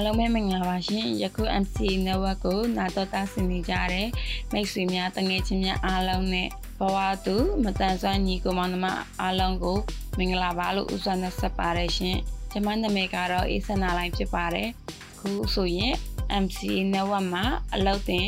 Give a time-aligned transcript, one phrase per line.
[0.00, 1.76] အားလုံးပဲမင်္ဂလာပါရှင်ယခု MC
[2.06, 4.08] network ကိုနာတော်တာဆင်နေကြတဲ့
[4.52, 6.48] မိတ်ဆွေများတငယ်ချင်းများအားလုံးနဲ့
[6.78, 6.96] ဘဝ
[7.26, 8.86] သူမတန်ဆွမ်းညီကိုမောင်နှမ
[9.20, 9.78] အားလုံးကို
[10.18, 12.18] မင်္ဂလာပါလို့ဥစွာနဲ့ဆက်ပါတယ်ရှင်
[12.50, 14.68] ကျွန်မနာမည်ကတော့အေးစနာလိုင်းဖြစ်ပါတယ်
[15.20, 15.94] ခုဆိုရင်
[16.42, 16.58] MC
[16.92, 18.26] network မှာအလုပ်တင်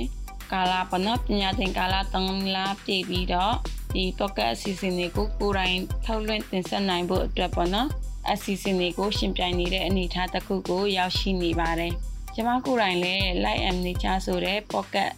[0.53, 3.55] ကာလာပနပညာသင်ကာလာ3လပြည့်ပြီးတော့
[3.95, 7.89] ဒီ pocket အစီအစဉ်တွေကိုကိုယ်တိုင်ထုတ်လွှင့်တင်ဆက်နိုင်ဖို့အတွက်ပေါ့နော်
[8.31, 11.93] အစီအစဉ်တွေကိုရှင်ပြိုင်နေတဲ့အနေအထားတစ်ခုကိုရောက်ရှိနေပါတယ်။
[12.35, 15.11] ကျွန်မကိုယ်တိုင်လည်း Light and Nature ဆိုတဲ့ pocket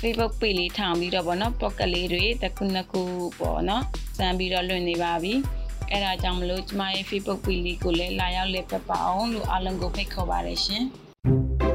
[0.00, 3.02] Facebook page လေးထောင်ပြီးတော့ပေါ့နော် pocket လေးတွေတစ်ခုနှစ်ခု
[3.40, 3.84] ပေါ့နော်
[4.18, 5.32] စမ်းပြီးတော့လွှင့်နေပါပြီ။
[5.92, 10.84] အဲဒါကြောင့်မလို့ကျွန်မရဲ့ Facebook page လေးကိုလည်းလာရောက်လက်ဖက်ပါအောင်လို့အားလုံးကိုဖိတ်ခေါ်ပါတယ်ရှင်။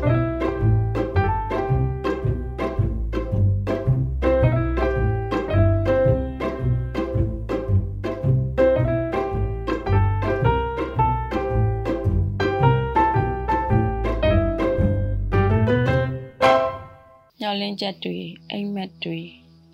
[17.92, 18.20] ချက်တွေ
[18.52, 19.20] အိမ်မက်တွေ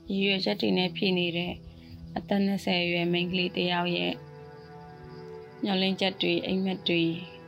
[0.10, 1.54] ရည်ရွယ်ချက်တွေနဲ့ဖြစ်နေတဲ့
[2.16, 4.14] အသက်20အရွယ်မိန်းကလေးတစ်ယောက်ရဲ့
[5.64, 7.02] မျောလင်းချက်တွေအိမ်မက်တွေ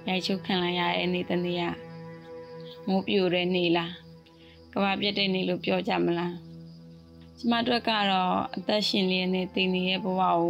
[0.08, 1.64] ရိုက်ချုပ်ခံလိုက်ရတဲ့နေ့တစ်နေ့က
[2.88, 3.94] မိုးပြိုတဲ့နေ့လား
[4.74, 6.36] ကဘာပြတ်တဲ့နေ့လို့ပြောကြမလား
[7.38, 10.42] ကျမတို့ကတော့အသက်ရှင်လျက်နဲ့တည်နေတဲ့ဘဝကို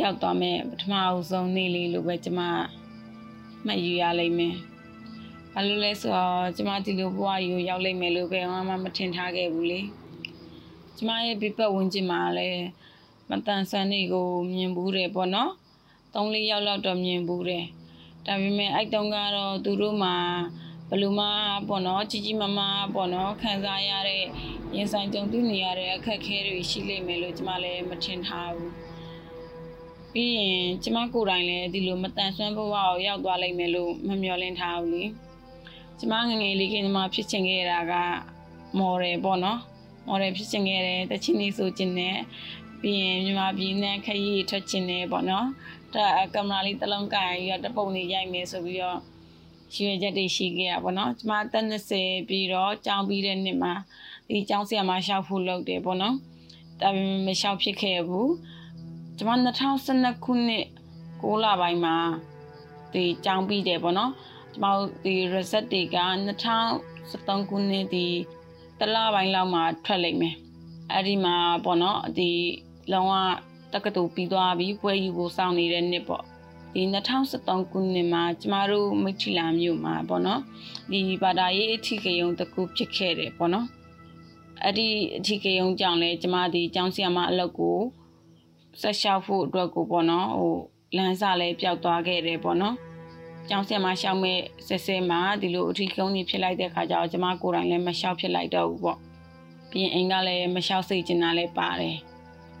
[0.00, 2.40] ရောက်သွားမယ်ပထမအဆုံးနေ့လေးလို့ပဲကျမ
[3.64, 4.56] မှတ်ယူရလိမ့်မယ်
[5.56, 9.80] ဘာလို့လဲဆိုတော့ကျမဒီလိုဘဝကြီးကိုရောက်လိမ့်မယ်လို့ဘယ်မှမထင်ထားခဲ့ဘူးလေ
[10.96, 12.64] ကျမရဲ့ပြပတ်ဝင်ကျင်မှာလည်း
[13.30, 15.50] မတန်ဆန်းတွေကိုမြင်ဘူးတယ်ပေါ့နော်
[16.14, 17.64] ၃လေးယောက်လောက်တော့မြင်ဘူးတယ်
[18.26, 20.14] ဒါပေမဲ့အဲ့တုန်းကတော့သူတို့မှာ
[20.90, 21.20] ဘလူမ
[21.68, 24.22] ပေါ့နော်ကြီးကြီးမားမားပေါ့နော်ခံစားရတဲ့
[24.74, 28.72] ရင်ဆိုင်ကြုံတွေ့နေရတဲ့အခက်အခဲတွေရှိလိမ့်မယ်လို့ကျမလည်းမထင်ထားဘူး
[30.12, 35.04] ပြီးရင်ကျမကိုယ်တိုင်လည်းဒီလိုမတန်ဆွမ်းဘဝကိုရောက်သွားလိမ့်မယ်လို့မမျှော်လင့်ထားဘူးလေ
[35.98, 37.92] ကျမငငယ်လေးကညီမဖြစ်ချင်ခဲ့တာက
[38.78, 39.60] မော်ဒယ်ပေါ့နော်
[40.06, 42.18] မော်ဒယ်ဖြစ်ချင်ခဲ့တယ်တချင်းလေးဆိုချင်တယ်
[42.80, 45.46] ပြီးရင်ညီမပြည်နဲ့ခရီးထွက်ချင်တယ်ပေါ့နော်
[45.94, 48.98] ဒါကင်မရာလေးတစ်လုံးကင်ပြီးတော့တပုံလေးရိုက်မယ်ဆိုပြီးတော့
[49.74, 51.66] ရွှေချက်တွေရှိခဲ့ရပါတော့ကျမတက်
[51.96, 53.72] 20ပြီးတော့ကြောင်းပြီးတဲ့နှစ်မှာ
[54.28, 56.16] ဒီကျောင်းဆရာမရှောက်ဖို့လုပ်တယ်ပေါ့နော်
[56.80, 58.32] ဒါပေမဲ့မရှောက်ဖြစ်ခဲ့ဘူး
[59.18, 59.30] ကျမ
[59.76, 60.64] 2012ခုနှစ်
[61.22, 61.96] 6လပိုင်းမှာ
[62.92, 64.12] ဒီကျောင်းပြီးတယ်ပေါ့နော်
[64.54, 65.98] ကျမတို့ဒီ reset တွေက
[66.74, 68.06] 2013ခုနှစ်ဒီ
[68.78, 70.36] တလပိုင်းလောက်မှာထွက်လိမ့်မယ်
[70.92, 72.30] အဲ့ဒီမှာပေါ့နော်ဒီ
[72.92, 73.12] လုံးဝ
[73.72, 76.24] တက္ကသိုလ်ပြီးသွားပြီပွဲယူကိုစောင့်နေတဲ့နှစ်ပေါ့
[76.74, 76.82] ဒီ
[77.24, 80.40] 2013ခုနှစ်မှာကျမတို့မိထီလာမြို့မှာပေါ့နော်
[80.90, 83.66] ဒီဘာသာရေးအထီးကယုံတကူဖြစ်ခဲ့တယ်ပေါ့နော်
[84.62, 87.78] အဲ့ဒီအထီးကယုံကြောင့်လဲကျမဒီကျောင်းဆရာမအလုပ်ကို
[88.80, 90.56] ဆက်လျှောက်ဖို့အတွက်ကိုပေါ့နော်ဟို
[90.96, 92.76] လမ်းစာလဲပျောက်သွားခဲ့တယ်ပေါ့နော်
[93.48, 98.98] ကျောင်းဆရာမရှောက်မဲ့ဆဲဆဲမှာဒီလိုအထီးကုန်းကြီးဖြစ်လိုက်တဲ့ခါကျတော့ကျမကိုယ်တိုင်လည်းမလျှောက်ဖြစ်လိုက်တော့ဘူးပေါ့
[99.70, 101.96] ပြီးရင်အိမ်ကလည်းမလျှောက်စိတ်ကျင်တာလည်းပါတယ်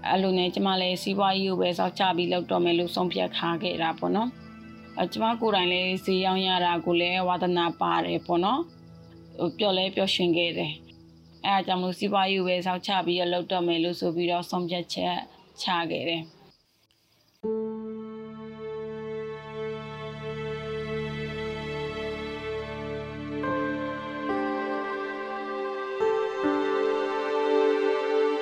[0.08, 4.30] အဲ့လိုနဲ့ကျမလည်းစီးပွားရေးကိုပဲစောက်ချပြီးလုပ်တော့မယ်လို့ဆုံးဖြတ်ထားခဲ့တာပေါ့နော်
[4.98, 8.60] အဲကျမကိုယ်တိုင်လည်းဈေးရောင်းရတာကိုလည်းဝါသနာပါတယ်ပေါ့နော်
[9.38, 10.72] ဟိုပျော်လဲပျော်ရွှင်ခဲ့တယ်
[11.44, 15.16] အဲအကြောင်းလို့စီးပွားရေးကိုပဲစောက်ချပြီးလုပ်တော့မယ်လို့ဆိုပြီးတော့ဆုံးဖြတ်ချက်
[15.62, 16.22] ချခဲ့တယ်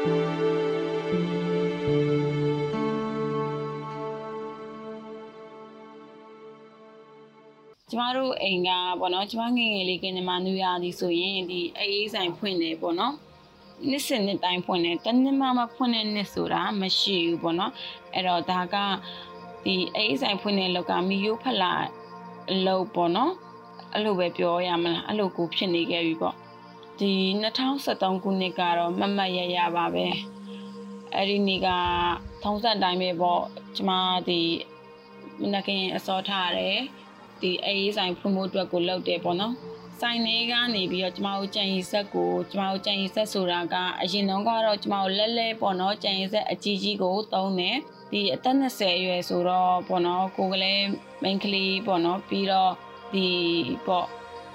[0.02, 0.10] ကျမ
[8.16, 8.70] တို့အိမ်က
[9.00, 13.14] ပေါ့နော်ကျမငငယ်လေးကညီမနူရသည်ဆိုရင်ဒီအေးအေးဆိုင်ဖွင့်တယ်ပေါ့နော်
[13.88, 17.72] နှစ်စဉ်နှစ်တိုင်းဖွင့်တယ်တနှစ်မှမဖွင့်တဲ့နှစ်ဆိုတာမရှိဘူးပေါ့နော်
[18.14, 18.76] အဲ့တော့ဒါက
[19.64, 21.72] ဒီအေးဆိုင်ဖွင့်တဲ့လောက်ကမီယိုဖလာ
[22.50, 23.32] အလုပ်ပေါ့နော်
[23.92, 26.36] အဲ့လိုပဲပြောရမလားအဲ့လိုကိုဖြစ်နေခဲ့ပြီပေါ့
[27.00, 27.12] ဒီ
[27.68, 30.06] 2013ခုနှစ်ကတော့မမတ်ရရပါပဲ
[31.14, 31.68] အဲ့ဒီနေ့က
[32.42, 33.42] ထုံးစံတိုင်းပဲပေါ့
[33.76, 33.90] ကျမ
[34.28, 34.40] ဒီ
[35.40, 36.78] မနခင်အစောထားတယ်
[37.40, 39.54] ဒီအေးဆိုင်ဖွင့်ဖို့အတွက်ကိုလုပ်တယ်ပေါ့နော်
[40.00, 47.76] ဆိုင်လေးကနေပြီးတော့ကျမတို့ကြံရီဆက်ကိုကျမတို့ကြံရီဆက်ဆိုတာကအရင်တုန်းကတော့ကျမတို့လဲလဲပေါ့နော်ကြံရီဆက်အကြီးကြီးကိုသုံးတယ်
[48.12, 50.84] ဒီအသက်20အရွယ်ဆိုတော့ပေါ့နော်ကိုကလေး
[51.22, 52.72] မိန်းကလေးပေါ့နော်ပြီးတော့
[53.14, 53.28] ဒီ
[53.86, 54.06] ပေါ့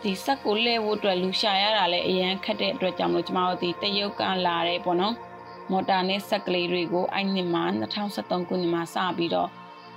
[0.04, 5.16] ဒီဆက်ကိုလဲဖို့အတွက်လူရှာရတာလည်းအရန်ခက်တဲ့အတွက်ကြောင့်လို့ကျမတို့ဒီတရုတ်ကလာတယ်ပေါ့နော်
[5.72, 7.64] မော်တာနဲ့ဆက်ကလေးတွေကိုအဲ့နှစ်မှာ
[8.06, 9.50] 2013ခုနှစ်မှာစပြီးတော့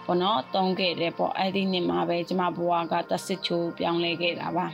[0.06, 4.66] ပေါ့နော်တုံးခဲ့တယ်ပေါ့အဲ့ဒီနှစ်မှာပဲကျမဘဝကတဆစ်ချိုးပြောင်းလဲခဲ့တာပါ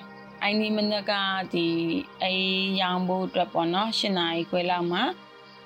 [0.42, 1.12] အဲ့ဒီမနက်က
[1.52, 1.66] ဒီ
[2.22, 5.02] အေးရောင်ဖို့အတွက်ပေါ့နော်၈နာရီခွဲလောက်မှာ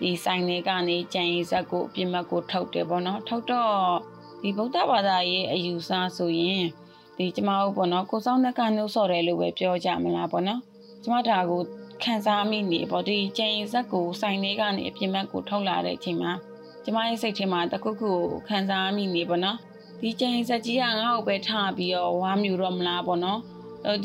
[0.00, 3.74] ဒီဆိုင်တွေကနေကြံရည်ဇက်ကိုအပြစ်မှတ်ကိုထုတ်တယ်ပေါ့နော်ထုတ်တော့
[4.42, 6.64] ဒီဗုဒ္ဓဘာသာရဲ့အယူဆဆိုရင်
[7.20, 10.60] ဒီကျမတို့ပေါ့နော်ကိုစောင်းနှက်ကနှုတ်ဆော့တယ်လို့ပဲပြောကြမလားပေါ့နော်
[11.02, 11.60] ကျမဒါကို
[12.02, 16.32] ခံစားမိနေပေါ့ဒီကျန်ရင်ဇက်ကိုစိုင်ထဲကနေအပြင်ဘက်ကိုထုတ်လာတဲ့အချိန်မှာ
[16.84, 19.58] ကျမရဲ့စိတ်ထဲမှာတခုခုကိုခံစားမိနေပေါ့နော်
[20.00, 23.40] ဒီကျန်ရင်ဇက်ကြီးကငါ့ကိုပဲထားပြီးတော့ဝါမြူတော့မလားပေါ့နော်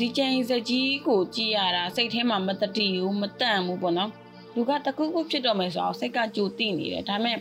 [0.00, 4.10] ဒီကျန်ရင်ဇက်ကြီးကိုကြည့်ရတာစိတ်ထဲမှာမတတိဘူးမတန့်ဘူးပေါ့နော်
[4.54, 7.38] လူကတခုခုဖြစ်တော့မယ်ဆိုတော့စိတ်ကကြိုတိနေတယ်ဒါပေမဲ့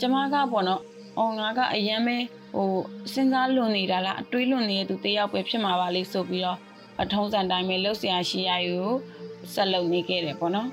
[0.00, 0.80] ကျမကပေါ့နော်
[1.18, 2.16] အော်ငါကအရန်ပဲ
[2.56, 2.72] ဟို
[3.12, 6.58] စဉ်းစားလွန်နေတာလားအတွေးလွန်နေတဲ့သူတယောက်ပဲဖြစ်မှာပါလေဆိုပြီးတော့
[7.02, 8.78] အထုံးစံတိုင်းပဲလှုပ်ရှားရှိရယူ
[9.54, 10.68] ဆက်လုပ်နေခဲ့တယ်ပေါ့နော်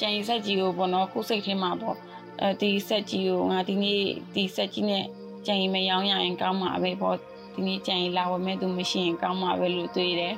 [0.00, 1.96] ကြံရီဆက်ကြီးကိုပေါ့နော်ကိုယ်စိတ်ထဲမှာပေါ့
[2.40, 4.00] အဲဒီဆက်ကြီးကိုငါဒီနေ့
[4.34, 5.04] ဒီဆက်ကြီးနဲ့
[5.46, 7.16] ကြံရီမရောင်းရရင်ကောင်းမှာပဲပေါ့
[7.54, 10.34] ဒီနေ့ကြံရီလာဝမဲ့သူမရှိရင်ကောင်းမှာပဲလို့တွေးတယ်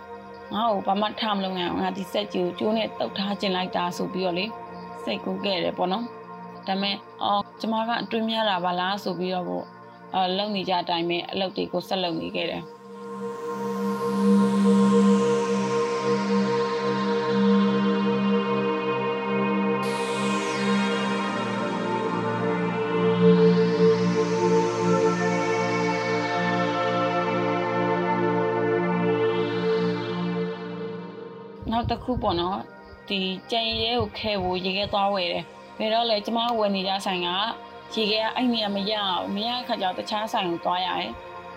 [0.55, 4.47] ငါ့ကိုဘာမှထားမလုပ်နိုင်အောင်ငါဒီဆက်ကြီးကိုကျိုးနဲ့တုတ်ထားခြင်းလိုက်တာဆိုပြီးတော့လေ
[5.05, 6.05] စိတ်ကူးခဲ့တယ်ပေါ့နော်
[6.67, 9.76] ဒါပေမဲ့အော်ကျမကအတွင်းများတာပါလားဆိုပြီးတော့ပေါ့အ
[10.39, 12.63] လုပ်နေကြအတိုင်းပဲအလုပ်တွေကိုဆက်လုပ်နေခဲ့တယ်
[31.73, 32.59] နောက်တစ်ခုပေါ့နော်
[33.09, 33.21] ဒီ
[33.51, 35.45] ကြံရဲကိုခဲဖို့ရေခဲသွားဝယ်တယ်
[35.79, 37.29] ဘယ်တော့လဲကျမဝယ်နေကြဆိုင်က
[37.95, 41.13] ရေခဲကအဲ့နေရာမရအောင်မရခါကျတော့တခြားဆိုင်ကိုသွားရတယ်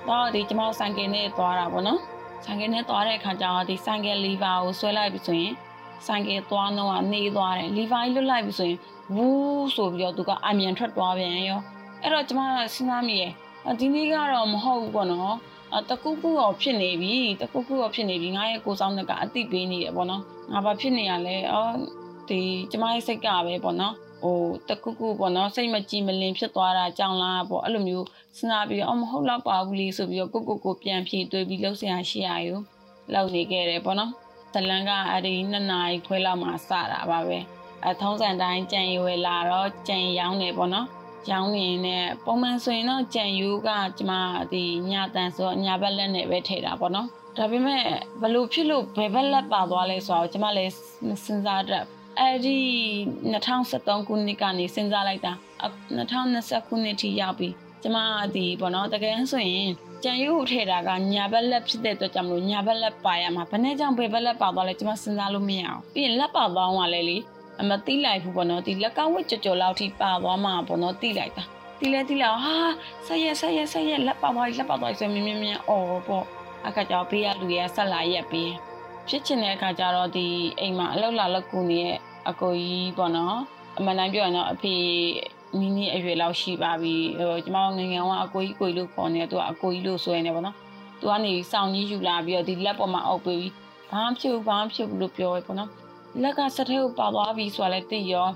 [0.08, 2.00] တော့ဒီကျမဆိုင်ကနဲ့သွားတာပေါ့နော်
[2.46, 5.54] ဆိုင်ကနဲ့သွားတဲ့အခါကျတော့ဒီဆိုင်ကလီဗာကိုဆွဲလိုက်ပြီဆိုရင်
[6.08, 8.80] ဆိုင်ကသွားတော့ကနေသွားတယ်လီဗာကြီးလွတ်လိုက်ပြီဆိုရင်
[9.16, 11.62] ဝူးဆိုပြီးတော့သူကအမြန်ထွက်သွားပြန်ရော
[12.02, 13.32] အဲ့တော့ကျမစဉ်းစားမိရဲ့
[13.80, 15.36] ဒီနေ့ကတော့မဟုတ်ဘူးပေါ့နော်
[15.76, 20.22] အတကူကူရောဖြစ်နေပြီတကူကူရောဖြစ်နေပြီငါရဲ့ကိုဆောင်ကအတိပေးနေတယ်ပေါ့နော်
[20.52, 21.74] ငါဘာဖြစ်နေရလဲအော်
[22.30, 22.40] ဒီ
[22.72, 28.06] ကျမရဲ့စိတ်ကပဲပေါ့နော် ဟိုတကူကူပေါ့နော်စိတ်မကြည်မလင်ဖြစ်သွားတာကြောင်လားပေါ့အဲ့လိုမျိုး
[28.38, 32.56] စဉ်းစားပြီးအော်မဟုတ်တော့ပါဘူးလေဆိုပြီးတော့ကိုကိုကိုပြန်ဖြေတွေးပြီးလှုပ်ရှားရှိရယူ
[33.14, 34.12] လောက်နေခဲ့တယ်ပေါ့နော်
[34.54, 37.38] ဇလန်ကအဲ့ဒီနှစ်နာရီခွဲလောက်မှစတာပါပဲ
[37.88, 40.88] အထုံးစံတိုင်းကြံရွယ်လာတော့ကြံရောင်းနေပေါ့နော်
[41.32, 44.12] ရောင်းနေနဲ့ပုံမှန်ဆိုရင်တော့ကြံယူကကျမ
[44.52, 47.08] ဒီညာတန်ဆိုညာဘက်လက်နဲ့ပဲထည့်တာပေါ့နော်
[47.38, 47.84] ဒါပေမဲ့
[48.22, 50.74] ဘလို့ဖြစ်လို့ဘယ်ဘက်လက်ပါသွားလဲဆိုတော့ကျမလည်း
[51.24, 51.86] စဉ်းစားတတ်
[52.22, 52.58] အဲ့ဒီ
[53.32, 55.34] 2013ခုနှစ်ကနေစဉ်းစားလိုက်တာ
[55.98, 57.50] 2020ခုနှစ်ထိရောက်ပြီ
[57.84, 57.98] ကျမ
[58.36, 59.70] ဒီပေါ့နော်တကယ်ဆိုရင်
[60.04, 67.18] ကြံရုပ်ထဲတာကညာဘက်လက်ဖြစ်တဲ့အတွက်ကြောင့်မလို့ညာဘက်လက်ပါရမှာဘယ်နဲ့ကြောင့်ဘယ်ဘက်လက်ပါသွားလဲကျမစဉ်းစားလို့မရအောင်ပြီးရင်လက်ပါသွားအောင်လဲလေ
[67.62, 71.44] အမတိလိုက်ဘူးပေါ့နော်ဒီလက်ကဝစ်ကြော်ကြော်လောက်ထိပါသွားမှာပေါ့နော်တိလိုက်တာ
[71.80, 72.56] တိလဲတိလာဟာ
[73.08, 76.26] ဆက်ရက်ဆက်ရက်ဆက်ရက်လက်ပါသွားလက်ပါသွားဆိုမြင်းမြင်းမြင်းအော်ပေါ့
[76.66, 78.52] အခါကျတော့ဘေးကလူတွေကဆက်လာရက်ပြီး
[79.08, 80.28] ဖြစ်ချင်တဲ့အခါကျတော့ဒီ
[80.60, 81.98] အိမ်မှာအလောက်လာလောက်ကူနေရဲ့
[82.30, 83.38] အကိုကြီးပေါ့နော်
[83.78, 84.76] အမှန်တမ်းပြောရင်တော့အဖေ
[85.60, 90.56] နီးနီးအရွယ်လောက်ရှိပါပြီဟိုကျမငငယ်ကအကိုကြီးကိုကြီးလို့ခေါ်နေတယ်သူကအကိုကြီးလို့ဆိုရင်လည်းပေါ့နော်
[91.00, 93.48] သူကနေစောင်းကြီးယူလာပြီးတော့ဒီလက်ပေါ်မှာအုပ်ပြီး
[93.92, 95.70] ဘာမှဖြစ်ဘူးဘာမှဖြစ်ဘူးလို့ပြောရပေါ့နော်
[96.22, 98.28] လက်ကစထဲကိုပါသွားပြီဆိုတာလည်းသိရော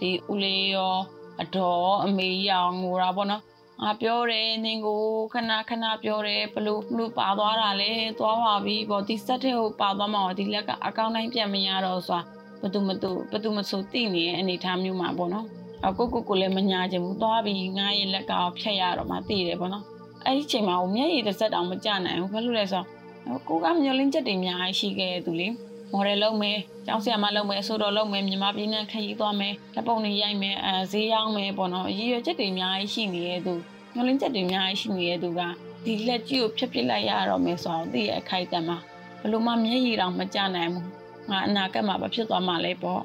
[0.00, 0.94] ဒီဦးလေးရော
[1.42, 3.42] အတော်အမေရောင်ငိုတာပေါ့နော်
[3.82, 5.02] ငါပြောတယ်နင်ကို
[5.32, 15.46] ခဏခဏပြောတယ်ဘလို့ဘလို့ပါသွားတာလဲသွားပါပြီပေါ့ဒီစက်ထဲကိုပါသွားမှာဒီလက်ကအကောင့်တိုင်းပြန်မရတော့ဆိုတာ ဘသူမသူဘသူမဆိုသိနေတဲ့အနေထားမျိုးမှာပေါ့နော်
[15.86, 19.84] အကိုကိုကိုလည်းမညာချင်ဘူးသွားပြီးငါရဲ့လက်ကဖြတ်ရတော့မှသိတယ်ပေါ့နော်
[20.26, 22.82] အဲ့ဒီချိန်မှာဟိုမျက်ရည်တစ်စက်တောင်မကြနိုင်ဘူးဘာလို့လဲဆို
[23.26, 25.48] တော့ကိုကမျောလင်းချက်တွေအများကြီးရှိခဲ့သူလေ
[25.92, 33.54] မော်ဒယ်လုပ်မယ်ကျောင်းဆရာမလုပ်မယ်အဆိုတော်လုပ်မယ်မြန်မာပြည်နဲ့ခရီးသွားမယ်လက်ပုံတွေရိုက်မယ်အဲဈေးရောင်းမယ်ပေါ့နော်အရည်ရွယ်ချက်တွေအများကြီးရှိနေတဲ့သူ
[33.94, 35.40] မျောလင်းချက်တွေအများကြီးရှိနေတဲ့သူက
[35.84, 38.78] ဒီလက်ကြီးကိုဖျက်ပစ်လိုက်ရတော့မယ်ဆိုတော့သိရအခိုက်အတန့်မှာ
[39.20, 43.02] ဘလို့မှမျက်ရည်တောင်မကြနိုင်ဘူး ငါအနာကတ်မှာဘာဖြစ်သွားမှလဲပေါ့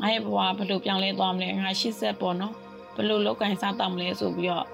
[0.00, 2.54] ငါရဲ့ဘဝဘလို့ပြောင်းလဲသွားမလဲငါရှစ်ဆက်ပေါ့နော်
[2.96, 4.66] ဘလို့လောက်ကင်စားတော့မလဲဆိုပြီးတော့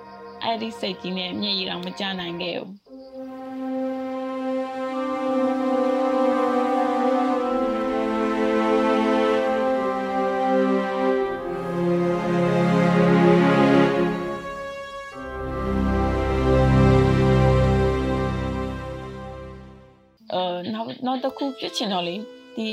[0.43, 2.73] အဲ့ဒီစိတ်ကြီးနဲ့မျက်ရည်တောင်မကြနိုင်ခဲ့ဘူး
[20.33, 20.43] အဲ
[20.75, 22.17] နောက်နောက်တစ်ခုဖြစ်ချင်တော့လေ
[22.57, 22.69] ဒီ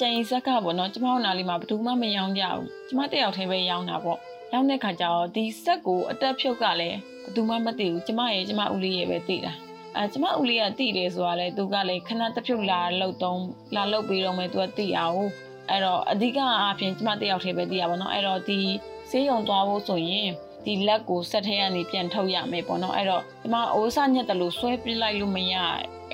[0.00, 4.18] ကြံရင်ဇက်ကပေါ့နော်ကျမတို့နားလေးမှာဘယ်သူမှမယောင်းကြဘူးကျမတယောက်တည်းပဲယောင်းတာပေါ့
[4.52, 9.52] ယောင်းတဲ့ခါကျတော့ဒီဆက်ကိုအတက်ဖြုတ်ကလည်းဘယ်သူမှမသိဘူးကျမရဲ့ကျမဦးလေးရဲ့ပဲသိတာ
[9.96, 13.42] အဲကျမဦးလေးကသိတယ်ဆိုတာလေသူကလည်းခဏတစ်ဖြုတ်လာလောက်တုံး
[13.74, 15.22] လာလောက်ပြီးတော့မှသူကသိအောင်
[15.70, 18.60] အဲ့တော့အဓိကအားဖြင့်ကျမတယောက်တည်းပဲသိရပါတော့အဲ့တော့ဒီ
[19.10, 20.28] ဆေးရုံသွားဖို့ဆိုရင်
[20.64, 25.54] ဒီလက်ကိုဆက်ထဲကနေပြန်ထုတ်ရမယ်ပေါ့နော်အဲ့တော့ဒီမှာအိုးစညက်တယ်လို့ဆွဲပြလိုက်လို့မရ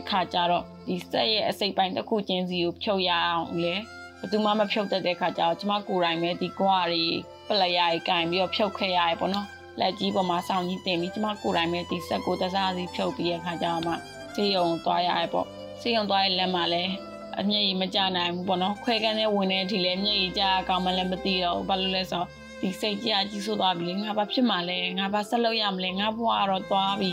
[0.01, 3.75] အခါကျတော့ ဒီစက်ရဲ့အစိတ်ပိုင်းတစ်ခုချင်းစီကိုဖြုတ်ရအောင်လေ
[4.19, 7.05] ဘယ်သူမှမဖြုတ်တတ်တဲ့ခါကျတော့ကျမကိုယ်တိုင်ပဲဒီကွာတွေ
[7.49, 9.47] ပလရကြီးကင်ပြီးတော့ဖြုတ်ခဲ့ရရပေါ့နော်
[9.81, 13.93] လက်ကြီးပေါ်မှာစောင်းကြီးတင်ပြီးကျမကိုယ်တိုင်ပဲဒီစက်ကိုတစားစီဖြုတ်ပြီးရခါကျတော့မှ
[14.35, 15.47] စေးရုံသွားရရပေါ့
[15.81, 16.93] စေးရုံသွားရဲ့လက်မှာလည်း
[17.41, 22.29] အမျက်ရည်မကြနိုင်ဘူးပေါ့နော်ခွဲကန်းနဲ့ဝင်တဲ့အထိလည်းမျက်ရည်ကြကောင်းမှလည်းမသိတော့ဘူးဘာလို့လဲဆိုတော့
[22.61, 27.13] ဒီစိတ်ကြီးအကြီးဆိုးသွားပြီလေငါဘာဖြစ်မှလဲငါဘာဆက်လုပ်ရမလဲငါဘဝကတော့သွားပြီ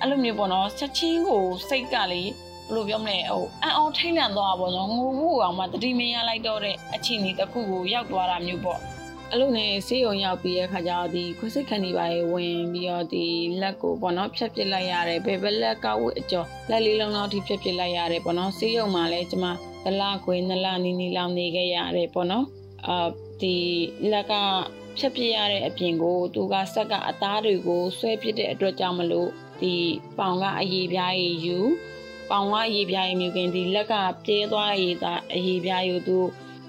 [0.00, 2.22] အဲ့လိုမျိုးပေါ့နော်ချက်ချင်းကိုစိတ်ကလေ
[2.70, 8.80] ဘယ်လိုပြောမလဲဟိုအန်အောင်ထိတ်လန့်သွားပါပေါ့နော်ငိုဖို့အောင်မှတတိမရလိုက်တော့တဲ့အချိန်ကြီးတစ်ခုကိုရောက်သွားတာမျိုးပေါ့
[9.30, 13.24] အဲ့လိုနဲ့ဆေးရုံရောက်ပြီးတဲ့ခါကျတော့ဒီခွစိတ်ခဏီပါရေဝင်ပြီးတော့ဒီ
[13.60, 19.46] လက်ကိုပေါ့နော်ဖြတ်ပစ်လိုက်ရတယ်ဘယ်ဘက်လက်ကဝတ်အကျော်လက်လေးလုံးလောက်ထိဖြတ်ပစ်လိုက်ရတယ်ပေါ့နော်ဆေးရုံမှာလည်းကျမ
[19.84, 22.46] ဒလခွေနလနီနီလောင်နေခဲ့ရတယ်ပေါ့နော်
[22.86, 23.08] အာ
[23.40, 23.56] ဒီ
[24.12, 24.32] လက်က
[24.98, 29.74] ဖြတ်ပြရတဲ့အပြင်ကိုသူကဆက်ကအသားတွေကိုဆွဲပစ်တဲ့အတွက်ကြောင့်မလို့ဒီ
[30.18, 31.58] ပေါင်ကအရေးပြားရည်ယူ
[32.30, 33.94] ပေါင်ကအရေးပြားရည်မြူခင်ဒီလက်က
[34.24, 36.18] ပြဲသွားရည်သာအရေးပြားယူသူ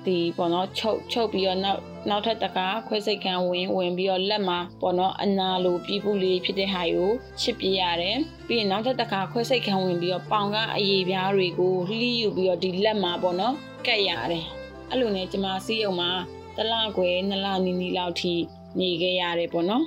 [0.06, 13.56] ဒီပေါ့နော်ချုပ်ချုပ်ပြီးတော့နောက်နောက်ထပ်တကားခွဲစိတ်ခံဝင်ဝင်ပြီးတော့လက်မှာပေါ့နော်အနာလိုပြီးပူလေးဖြစ်တဲ့ဟာကိုချစ်ပြရတယ်ပြီးရင်နောက်ထပ်တကားခွဲစိတ်ခံဝင်ပြီးတော့ပေါင်ကအရေးပြားတွေကိုလှီးယူပြီးတော့ဒီလက်မှာပေါ့နော်
[13.88, 14.46] ကတ်ရတယ်
[14.90, 16.12] အဲ့လိုနဲ့ကျမစီးရုံမှာ
[16.58, 18.34] တလခွဲနလနီနီလောက်ထိ
[18.80, 19.84] နေခဲ့ရတယ်ပေါ့နော်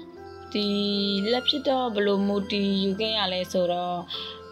[0.54, 0.68] ဒီ
[1.32, 3.98] လက်ဖြစ်တော့ဘလို့မူတီယူခဲ့ရလဲဆိုတော့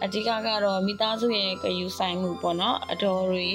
[0.03, 3.47] အဓိကကတော့မိသားစုရဲ့ကယူဆိုင်မှုပေါ့နော်အတော်တွေ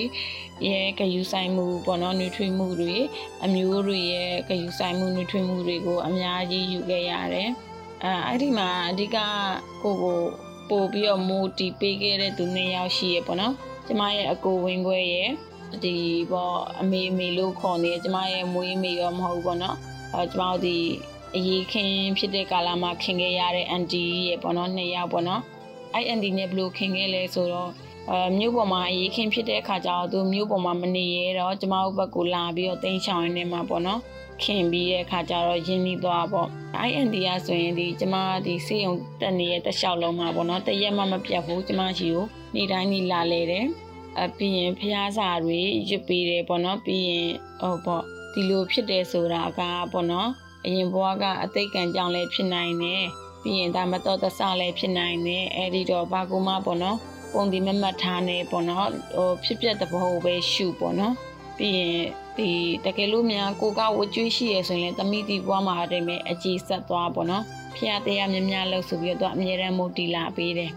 [0.66, 2.96] ရဲ့ကယူဆိုင်မှုပေါ့နော်နှွေးထွေးမှုတွေ
[3.44, 7.50] အမျိုးတွေရဲ့ကယူဆိုင်မှုနှွေးထွေးမှုတွေကိုအများကြီးယူခဲ့ရတယ်
[8.04, 9.18] အဲအဲ့ဒီမှာအဓိက
[9.82, 10.18] ကိုကို
[10.70, 13.54] ပို့ပြီးတော့မိုးတီပေးခဲ့တဲ့သူနှစ်ယောက်ရှိရပေါ့နော်
[13.86, 15.30] ကျမရဲ့အကိုဝင်းခွဲရဲ့
[15.84, 15.96] ဒီ
[16.32, 19.76] ပေါ့အမေအမေလို့ခေါ်နေကျမရဲ့မွေးမေရောမဟုတ်ဘူးပေါ့နော်
[20.14, 20.76] အဲကျမတို့ဒီ
[21.36, 25.42] အရေးခင်ဖြစ်တဲ့ကာလမှာခင်ခဲ့ရတဲ့အန်တီရဲ့ပေါ့နော်နှစ်ယောက်ပေါ့နော်
[25.94, 27.70] အဲ့အန်တီနဲ့ဘလို့ခင်ခဲ့လဲဆိုတော့
[28.10, 34.00] အဲမြို့ပေါ်မှာအရေးခင်ဖြစ်တဲ့အခါကျတော့သူမြို့ပေါ်မှာမနေရတော့ကျမတို့ဘက်ကိုလာပြီးတော့တင်းချောင်းနေမှာပေါ့နော်
[34.42, 38.14] ခင်ပြီးတဲ့အခါကျတော့ရင်းနှီးသွားပေါ့အဲ့အန်တီကဆိုရင်ဒီကျမ
[38.46, 43.66] ဒီစေးုံတက်နေတဲ့တလျှောက်လုံးမှာပေါ့နော်တရက်မှမပြတ်ဘူးကျမရှိကိုနေတိုင်းနေလာလေတယ်
[44.20, 47.28] အပြီးရင်ဖျားစာတွေရွတ်ပေးတယ်ပေါ့နော်ပြီးရင်
[47.60, 49.60] ဟိုပေါ့ဒီလိုဖြစ်တယ်ဆိုတာက
[49.92, 50.28] ပေါ့နော်
[50.64, 53.04] အရင်ဘဝကအသိကံကြောင့်လည်းဖြစ်နိုင်တယ်
[53.42, 56.98] ပြီးရင်ဒါမတော်တဆလည်းဖြစ်နိုင်တယ်အဲ့ဒီတော့ဘာကူမပေါ့နော်
[57.32, 61.14] ပုံဒီမမတ်ထားနေပေါ့နော်ဟိုဖြစ်ပျက်တဲ့ဘဝပဲရှုပေါ့နော်
[61.58, 62.04] ပြီးရင်
[62.36, 62.50] ဒီ
[62.84, 67.44] တကယ်လို့များကိုကဝကြွေးရှိရဆိုရင်လည်းတမိတီဘွားမှာတည်းမဲ့အကြည်ဆက်သွားပေါ့နော်
[67.76, 70.70] ဖျားတရားများများလို့ဆိုပြီးတော့အမြဲတမ်းမုတ်တီလာပေးတယ်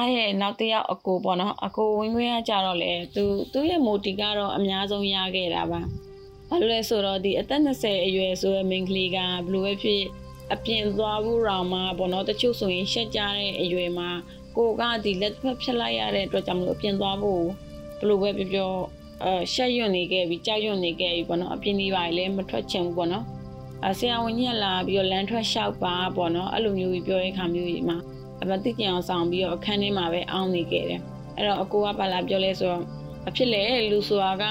[0.00, 5.80] ကျမရဲ့နောက်တစ်ယောက်အကိုပေါ့နော်အကိုဝင်းခွင်းကကြတော့လေသူသူ့ရဲ့မိုတီကတော့အများဆုံးရခဲ့တာပါ
[6.48, 10.02] ဘာလို့လဲဆိုတော့ဒီအသက်20အရွယ်ဆိုတဲ့မိန်းကလေးကဘလို့ပဲဖြစ်
[10.52, 14.08] အပြင်သွားဖို့ရောင်မှာပေါ့နော်တချို့ဆိုရင်ရှက်ကြတဲ့အရွယ်မှာ
[14.56, 17.44] ကိုကဒီလက်ဖက်ဖြတ်လိုက်ရတဲ့အတွက်ကြောင့်မလို့အပြင်သွားဖို့
[17.98, 18.72] ဘလို့ပဲပြောပြော
[19.24, 23.24] အဲရှက်ရွံ့နေခဲ့ပြီးကြောက်ရွံ့နေခဲ့ပြီးပေါ့နော်အပြင်ကြီးပါလေမထွက်ချင်ဘူးပေါ့နော်
[23.86, 27.98] အဆရာဝန်ကြီးကလာပြီးတော့လမ်းထွက်လျှောက်ပါပေါ့နော်အဲ့လိုမျိုးကြီးပြောတဲ့ခါမျိုးကြီးမှာ
[28.42, 31.00] အမသိကြအောင်ဆောင်ပြီးတော့အခန်းထဲမှာပဲအောင်းနေခဲ့တယ်
[31.36, 32.84] အဲ့တော့အကိုကပါလာပြောလဲဆိုတော့
[33.28, 34.44] အဖြစ်လေလူဆိုတာက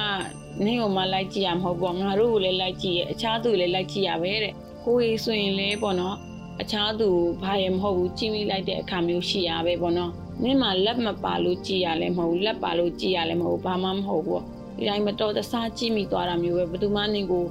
[0.65, 4.53] နင်းကိုမှလိုက်ကြည့်ရမှာမဟုတ်ဘူးငါတို့ကိုလည်းလိုက်ကြည့်ရအခြားသူလည်းလိုက်ကြည့်ရပဲတဲ့
[4.85, 6.15] ကိုကြီးဆိုရင်လည်းပေါ့နော်
[6.61, 7.09] အခြားသူ
[7.43, 10.11] ဘာရမဟုတ်ဘူးကြည့်မိလိုက်တဲ့အခါမျိုးရှိရပဲပေါ့နော်
[10.43, 14.41] နင်းမှာလက်မပါလို့ကြည့်ရလဲမဟုတ်ဘူးလက်ပါလို့ကြည့်ရလဲမဟုတ်ဘူးဘာမှမဟုတ်ဘူး
[14.77, 17.45] ဒီတိုင်းမတော်တဆကြည့်မိသွားတာမျိုးပဲဘယ်သူမှနင်းကို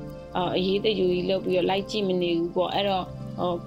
[0.56, 3.04] အရေးတယူကြီးလုပ်ပြီးတော့လိုက်ကြည့်မနေဘူးပေါ့အဲ့တော့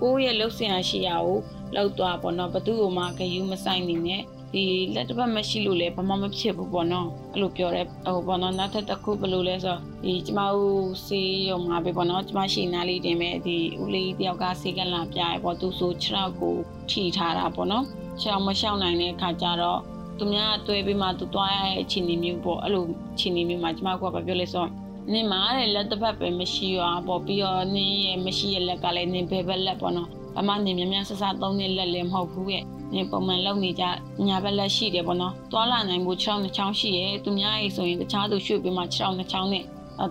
[0.02, 1.40] ကိုယ့်ရဲ့လှုပ်ဆင်ရရှိရကို
[1.76, 4.22] လောက်သွားပေါ့နော်ဘသူ့ကိုမှဂယူးမဆိုင်နေနဲ့
[4.54, 4.64] ဒီ
[4.96, 16.56] လက်တစ်ဖက်မရှိလို့လည်းဘာမှမဖြစ်ဘူးပေါ့နော်အဲ့လိုပြောရဲဟိုပေါ့နော်နောက်ထပ်တစ်ခုဘယ်လိုလဲဆိုတော့ဒီကျမတို့စေးရုံမှာပဲပေါ့နော်ကျမရှိနားလေးတင်မဲ့ဒီဦးလေးတယောက်ကစေးကလာပြရဲပေါ့သူဆိုခြေထောက်ကို
[16.90, 17.86] ထိထားတာပေါ့နော်
[18.20, 19.80] ခြေထောက်မရှောင်နိုင်တဲ့အခါကျတော့
[20.18, 24.70] သူများတွဲပြီးမှသူသွားရတဲ့အခြေအနေမျိုးပေါ့အဲ့လိုအခြေအနေမျိုးမှာကျမကဘာပြောလဲဆိုတော့
[25.12, 32.64] နင်မာတဲ့လက်တစ်ဖက်ပဲမရှိရောပေါ့ပြီးတော့နင်းရဲ့မရှိရဲ့လက်ကလည်းနင်ဘယ်ဘက်လက်ပေါ့နော် ဘာမှနေမြများဆဆသုံးနေလက်လည်းမဟုတ်ဘူးရဲ့။
[32.96, 33.84] နေပုံမှန်လုပ်နေကြ
[34.28, 39.64] ညာဘက်လက်ရှိတယ်ပေါ့နော်။သွားလာနိုင်ဖို့6ချောင်း2ချောင်းရှိရဲ့။သူများရေးဆိုရင်တခြားသူရွှေ့ပြီးမှ6ချောင်း2ချောင်းနဲ့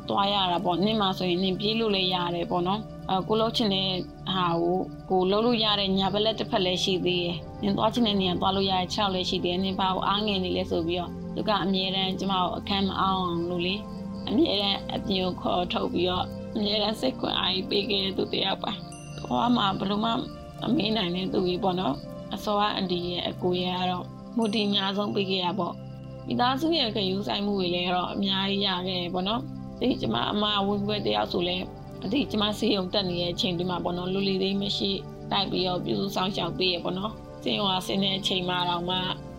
[0.08, 3.88] သွားရတာပေါ့။နင်းမှာဆိုရင်နင်းပြေးလို့လည်းရတယ်ပေါ့နော်။အကိုလုံးချင်တဲ့
[4.32, 4.78] ဟာကို
[5.10, 13.74] ကိုလုံးလို့ရတဲ့ညာဘက်လက်တစ်ဖက်လည်းရှိသေးရဲ့။နင်းသွားချင်တဲ့နေရာသွားလို့ရတဲ့6လည်းရှိသေးတယ်။နင်းဘာကိုအားငယ်နေလဲဆိုပြီးတော့သူကအမြဲတမ်းကျမကိုအခန်းမအောင်အောင်လို့လေ။
[14.28, 16.24] အမြဲတမ်းအပြင်ကိုခေါ်ထုတ်ပြီးတော့
[16.56, 18.72] အမြဲတမ်းစိတ်ခွန်အားကြီးပေးခဲ့တဲ့သူတယောက်ပါ။
[19.30, 20.12] ဘဝမှာဘယ်လိုမှ
[20.64, 21.94] အမေးနိုင်တဲ့သူကြီးပေါ့နော်
[22.34, 24.04] အစောကအန်ဒီရဲ့အကိုရဲ့ကတော့
[24.36, 25.74] မူတီညာဆုံးပေးခဲ့ရပေါ့
[26.26, 29.40] မိသားစုရဲ့ခယူးဆိုင်မှုတွေလည်းတော့အများကြီးရခဲ့ပေါ့နော်
[29.80, 31.56] ဒီကျမအမဝင်ခွဲတယောက်ဆိုလဲ
[32.04, 34.90] အဒီကျမစေးုံတက်နေတဲ့အချိန်ဒီမှာပေါ့နော်လူလီသေးမရှိ
[35.30, 38.96] တိုက်ပြီးတော့ပြုစုဆောင်ရှောက်ပေးရပေါ့နော်စင်ရွာဆင်းတဲ့အချိန်မှာတော့မှ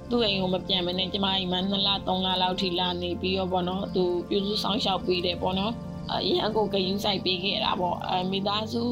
[0.09, 5.73] သူ့အိမ်ကိုမပြန်မနဲ့ကျမအိမ်မှာ2လ3လလောက်ထိလာနေပြီးတော့ပေါ့နော်သူပြုစုဆောင်ရှောက်ပေးတယ်ပေါ့နော်
[6.13, 8.83] အရင်အကိုကယူဆိုင်ပေးခဲ့တာပေါ့အမိသားစု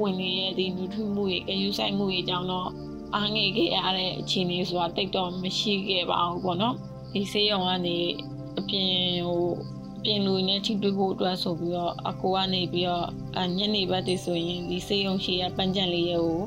[0.00, 2.68] ဝင်နေရဲ့ဒီနူထူမှုရေကယူဆိုင်မှုရေကြောင့်တော့
[3.14, 6.74] အားငယ်ခဲ့ရတဲ့အခြေအနေဆိုတာတိတ်တော့မရှိခဲ့ပါဘူးပေါ့နော်
[7.12, 7.96] ဒီဆေးရုံကနေ
[8.58, 8.90] အပြင်
[9.26, 9.44] ဟို
[10.04, 13.06] ပြင်လူနဲ့ထိတွေ့ဖို့အတွက်ဆိုပြီးတော့အကိုကနေပြီးတော့
[13.58, 16.40] ညနေဘက်တည်းဆိုရင်ဒီဆေးရုံရှိရပန်းကြံလေးရဲ့ကို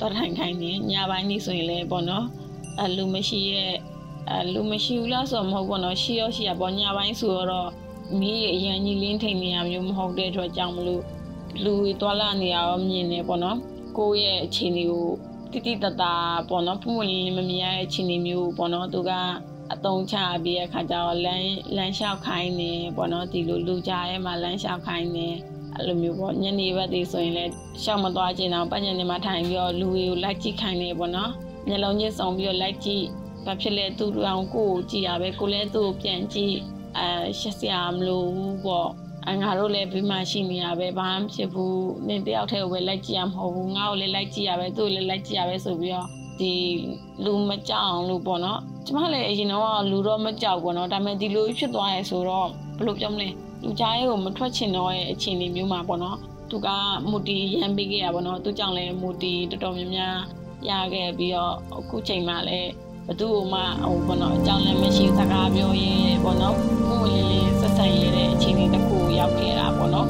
[0.00, 2.26] တော်ထိုင်ခိုင်းနေညပိုင်းနေဆိုရင်လည်းပေါ့နော်
[2.80, 3.72] အလူမရှိရဲ့
[4.30, 7.68] အလူမရှိဘူးလားဆိုတော့မဟုတ်ပေါ့နော်ရှိရောရှိရပေါ့ညပိုင်းဆိုတော့
[8.20, 11.02] မီးအရင်ကြီးလင်းထိန်နေရမျိုးမဟုတ်တဲ့အတွက်ကြောင့်မလို့
[11.64, 13.58] လူတွေတွာလာနေရတော့မြင်နေပေါ့နော်
[13.98, 15.06] ကိုယ့်ရဲ့အခြေအနေကို
[15.52, 16.14] တိတိတတာ
[16.48, 19.10] ပေါ့နော်ပုံဝင်မမြင်ရတဲ့အခြေအနေမျိုးပေါ့နော်သူက
[19.72, 21.44] အတုံးချပြီးတဲ့ခါကျတော့လမ်း
[21.76, 25.28] လမ်းလျှောက်ခိုင်းနေပေါ့နော်ဒီလိုလူကြားထဲမှာလမ်းလျှောက်ခိုင်းနေ
[25.74, 31.30] အဲ့လိုမျိုးပေါ့ညနေဘက်တွေဆိုရင်လည်းရှောက်မသွားချင်တော့ပတ်ညနေမှာထိုင်ပြီးတော့လူတွေကိုလိုက်ကြည့်ခိုင်းနေပေါ့နော်
[31.68, 33.04] မျက်လုံးချင်းစုံပြီးတော့လိုက်ကြည့်
[33.44, 36.56] ဘာဖြစ်လဲသူ့အောင်ကိုကိုကြည့်ရပဲကိုလည်းသူ့ကိုပြန်ကြည့်
[36.98, 37.08] အဲ
[37.40, 38.90] ရှက်စရာမလိုဘူးပေါ့
[39.28, 46.08] အငါတို့လည်းဘေးမှာရှိနေရပဲဘာမှဖြစ်ဘူးနင်တယောက်တည်းကိုပဲလိုက်ကြည့်ရမဟုတ်ဘူးငါ့ကိုလည်းလိုက်ကြည့်ရပဲသူ့ကိုလည်းလိုက်ကြည့်ရပဲဆိုပြီးတော့
[46.40, 46.52] ဒီ
[47.24, 53.28] လူမကြောက်အောင်လို့ပေါ့နော်ကျမလည်းအရင်တော့လူတော့မကြောက်ဘူးနော်ဒါပေမဲ့ဒီလိုဖြစ်သွားရဲဆိုတော့ဘယ်လိုပြောမလဲ
[53.64, 56.18] လူကြားရဲကိုမထွက်ချင်တော့ရဲ့အခြေအနေမျိုးမှာပေါ့နော်
[56.50, 56.68] သူက
[57.10, 60.16] မူတီရမ်းပေးခဲ့ရပါတော့သူကြောင့်လည်းမူတီတော်တော်များများ
[60.68, 62.70] ရခဲ့ပြီးတော့အခုချိန်မှာလည်း
[63.06, 65.94] ဘသူ့မှဟိုဘောနော်အကြောင်းလည်းမရှိစကားပြောရဲ
[66.24, 66.56] ဘောနော်
[66.88, 70.08] ကိုယ်လေးဆက်ဆံရတဲ့အခြေအနေတစ်ခုရောက်ခဲ့တာဘောနော်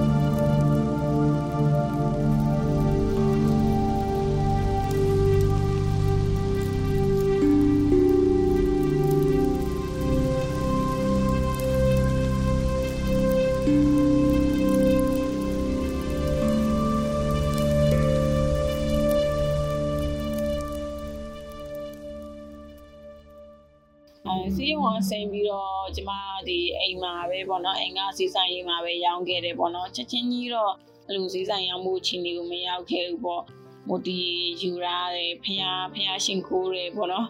[24.72, 26.10] အဲစီးရုံကဆင်းပြီးတော့ကျမ
[26.48, 30.72] ဒီအိမ်မှာပဲပေါ့နော်အိမ်ကစီဆိုင်ရေးမှာပဲရောင်းခဲ့တယ်ပေါ့နော်ချက်ချင်းကြီးတော့
[31.06, 33.42] အဲ့လိုစီဆိုင်ရောင်းမှုချင်းတွေကိုမရောက်ခဲ့ဘူးပေါ့
[33.88, 34.20] မိုတီ
[34.60, 35.62] ယူရတယ်ဖះ
[35.94, 37.26] ဖះရှင်ခိုးတယ်ပေါ့နော်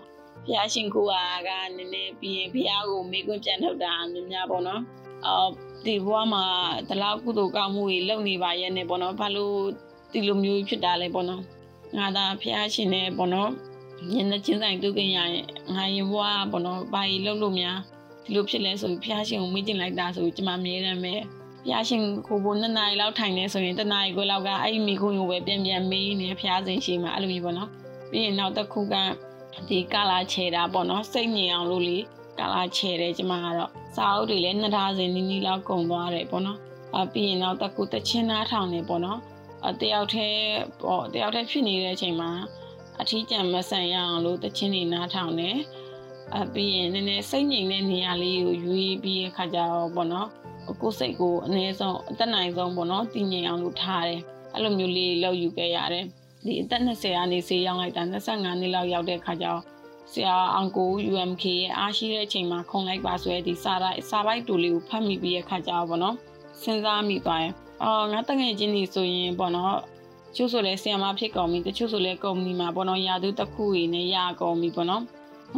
[0.47, 4.81] ဖះရှင်ခိုးတာကနည်းနည်းပြီးရင်ဖះကိုမေးခွန်းပြန်ထုတ်တာများများပေါ့နော်
[5.27, 5.51] အော်
[5.87, 6.45] ဒီဘဝမှာ
[6.89, 9.57] တလောက်ကုသိုလ်ကောင်းမှုတွေလုပ်နေပါရဲ့နဲ့ပေါ့နော်ဘာလို့
[10.13, 11.43] ဒီလိုမျိုးဖြစ်တာလဲပေါ့နော်
[11.99, 13.51] ငါသာဖះရှင်နဲ့ပေါ့နော်
[14.11, 17.79] ညနေချင်းဆိုင်တုတ်ခင်ရရင်ငါရင်ဘွားပေါ့နော်ဘာကြီးလုံးလို့များ
[18.25, 21.21] ဒီလိုဖြစ်လဲဆိုပြီးဖျားရှင်ကိုမေ့ကျင်လိုက်တာဆိုပြီးကျမမြဲတယ်မဲ့
[21.67, 27.71] ဖျားရှင်ကိုဘိုးနှစ်နာရီလောက်ထိုင်နေဆိုရင်တနာရီကိုလောက်ကအဲ့ဒီမိခုံကိုပဲပြန်ပြန်မေးနေဖျားစင်ရှိမှာအဲ့လိုမျိုးပေါ့နော်
[28.11, 28.95] ပြီးရင်နောက်တစ်ခုက
[29.69, 31.99] ဒီကာလာချေတာပေါ့နော်စိတ်ငြိမ်အောင်လို့လေ
[32.39, 36.59] ကာလာချေတယ်ကျမကတော့စာအုပ်တွေလည်းနှစ်ထားစင်နီးနီးလောက်ကုန်သွားတယ်ပေါ့နော်
[36.99, 39.19] အပြီးရင်နောက်တစ်ခုတချင်းနားထောင်နေပေါ့နော်
[39.69, 40.43] အတယောက်တည်း
[40.83, 42.31] ပေါ့တယောက်တည်းဖြစ်နေတဲ့အချိန်မှာ
[43.03, 45.59] အထီးကျန်မဆန်ရအောင်လို့တချင်းနေနားထောင်တယ်
[46.39, 48.73] အပြီးရင်နည်းနည်းစိတ်ငြိမ်တဲ့နေရာလေးကိုယူ
[49.05, 50.29] ပြီးခါကြတော့ပေါ့နော်
[50.81, 54.21] ကိုယ်စိတ်ကိုအနည်းဆုံးအသက်နိုင်ဆုံးပေါ့နော်တည်ငြိမ်အောင်လုပ်ထားတယ်
[54.55, 56.07] အဲ့လိုမျိုးလေးလောက်ယူခဲ့ရတယ်
[56.45, 59.61] ဒီအသက်20ကနေဆေးရောက်လိုက်တာ25နှစ်လောက်ရောက်တဲ့ခါကျတော့
[60.13, 66.17] ဆရာအောင်ကို UMK ရဲ့အားရှိတဲ့အချိန်မှာခုံလိုက်ပါဆိုရဲဒီစာရိုက်စာပိုက်တူလေးကိုဖတ်မိပြီးရခါကြတော့ပေါ့နော်
[66.63, 69.77] စဉ်းစားမိသွားရင်အော်ငါတငယ်ချင်းကြီးဆိုရင်ပေါ့နော်
[70.37, 75.03] ချို့ဆိုလဲဆီယမဖြစ်ကုန်ပြီတချို့ဆိုလဲကုမ္ပဏီမှာပေါ့နော်ရာသူတစ်ခုကြီးနဲ့ရကုန်ပြီပေါ့နော်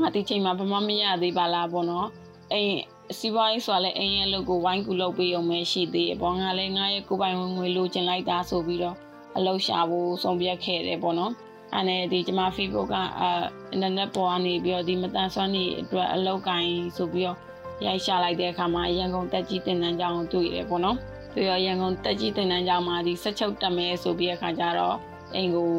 [0.00, 2.06] ငါဒီချိန်မှာဘာမှမရသေးပါလားပေါ့နော်
[2.52, 2.78] အိမ်
[3.18, 8.96] စီးပွားရေးဆိုလဲအိမ်ရဲ့လုပ်ကိုဝိုင်းကူလုပ်ပေးအောင်ပဲရှိသေးတယ်ပေါ့ငါလဲငါရဲ့ကိုပိုင်ဝင်ငွေလိုချင်လိုက်တာဆိုပြီးတော့
[9.36, 11.32] အလုပ်ရှာဖို့ဆုံးဖြတ်ခဲ့တယ်ပေါ့နော်
[11.74, 13.24] အဲ့နဲ့ဒီကျွန်မ Facebook ကအ
[13.70, 17.38] အင်တာနက်ပေါ်ကနေပြီးတော့ဒီမတန်ဆွမ်းနေအတွက်အလုပ်ကိုင်းဆိုပြီးတော့
[17.86, 20.96] ရိုက်ရှာလိုက်တဲ့အခါမှာရန်ကုန်တက်ကြီးတင်တန်းကျောင်းကိုတွေ့ရတယ်ပေါ့နော်
[21.34, 24.96] ပြီးတော့ရန်ကုန်တက်ကြီးတင်တန်းကျောင်းမှာဒီဆက်ချုပ်တက်မယ်ဆိုပြီးအခါကျတော့
[25.34, 25.70] အိမ်ကို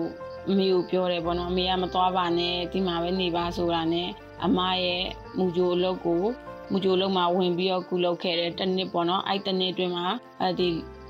[0.49, 4.09] အမေကိုပြောတယ်ပေါ့နော်အမေကမသွားပါနဲ့ဒီမှာပဲနေပါဆိုတာနဲ့
[4.45, 5.03] အမရဲ့
[5.37, 6.23] မူဂျိုအလုပ်ကို
[6.71, 10.07] မူဂျိုအလုပ်မှာဝင်ပြီးတော့ကုလုပ်ခဲ့တယ်တစ်နှစ်ပေါ့နော်အဲ့တစ်နှစ်အတွင်းမှာ
[10.41, 10.67] အဲဒီ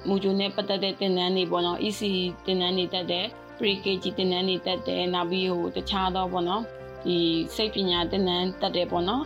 [0.08, 2.02] မူဂျိုနဲ့ပတ်သက်တဲ့တင်တန်းတွေပေါ့နော် EC
[2.46, 3.26] တင်တန်းတွေတက်တယ်
[3.58, 6.64] pre KG တင်တန်းတွေတက်တယ်နောက်ပြီးဟိုတခြားတော့ပေါ့နော်
[7.06, 7.18] ဒီ
[7.56, 9.24] စိတ်ပညာတင်တန်းတက်တယ်ပေါ့နော်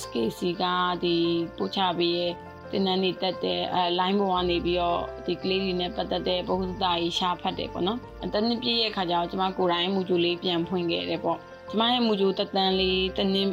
[0.00, 0.64] SKC က
[1.02, 1.16] ဒီ
[1.56, 2.32] ပို့ချပေးရဲ့
[2.72, 11.38] တင်တန်းတွေတက်တဲ့အဲ line ပေါ်ကနေပြီးတော့ဒီကလေးတွေနဲ့ပတ်သက်တဲ့ပုဂ္ဂိုလ်သားကြီးရှာဖတ်တယ်ပေါ့နော်အတနည်းပြည့်ရဲ့ခါကျတော့ကျွန်မကိုယ်တိုင်မူဂျိုလေးပြန်ဖွင့်ခဲ့တယ်ပေါ့
[11.70, 13.50] ကျွန်မရဲ့မူဂျိုတက်တန်းလေးတနည်း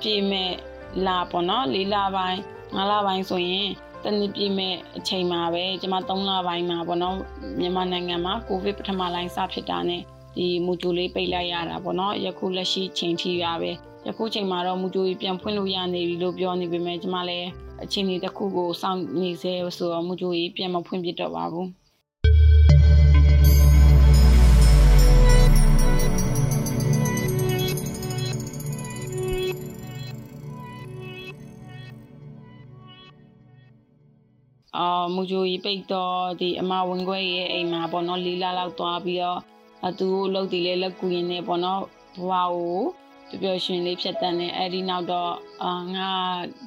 [0.00, 0.52] ပြည့်မဲ့
[1.06, 2.38] လာပေါ့နော်၄လပိုင်း
[2.76, 3.68] ၅လပိုင်းဆိုရင်
[4.04, 7.16] တနည်းပြည့်မဲ့အချိန်မှာပဲကျွန်မ၃လပိုင်းမှာပေါ့နော်
[7.58, 10.02] မြန်မာနိုင်ငံမှာကိုဗစ်ပထမလိုင်းစဖြစ်တာနဲ့
[10.36, 13.70] ဒီမူဂျိုလေးပိတ်လိုက်ရတာပေါ့နော်ယခုလက်ရှိချိန်ထိရပဲ
[14.06, 17.48] ယခုချိန်မှာတော့မူဂျိုကြီးပြန်ဖွင့်လို့ရနေပြီလို့ပြောနေပေမဲ့ကျမလည်း
[17.84, 21.68] အချိန်ဒီတစ်ခုကိုစောင့်နေစေဆိုတော့မူဂျိုကြီးပြန်မဖွင့်ပြတော့ပါဘူး
[34.76, 39.40] အာမူဂျိုကြီးပိတ်တော့ဒီအမဝင်ခွဲရဲ့အိမ်မှာပေါ့နော်လေးလာလောက်သွားပြီးတော့
[39.86, 41.82] အသူလှုပ်တည်လဲလက်ကူရင်နေပေါ့နော်
[42.30, 43.01] ဘဝကို
[43.32, 45.32] ပျော်ပျော်ရွှင်လေးဖြတ်တန်းနေအဲ့ဒီနောက်တော့
[45.64, 46.08] အာငါ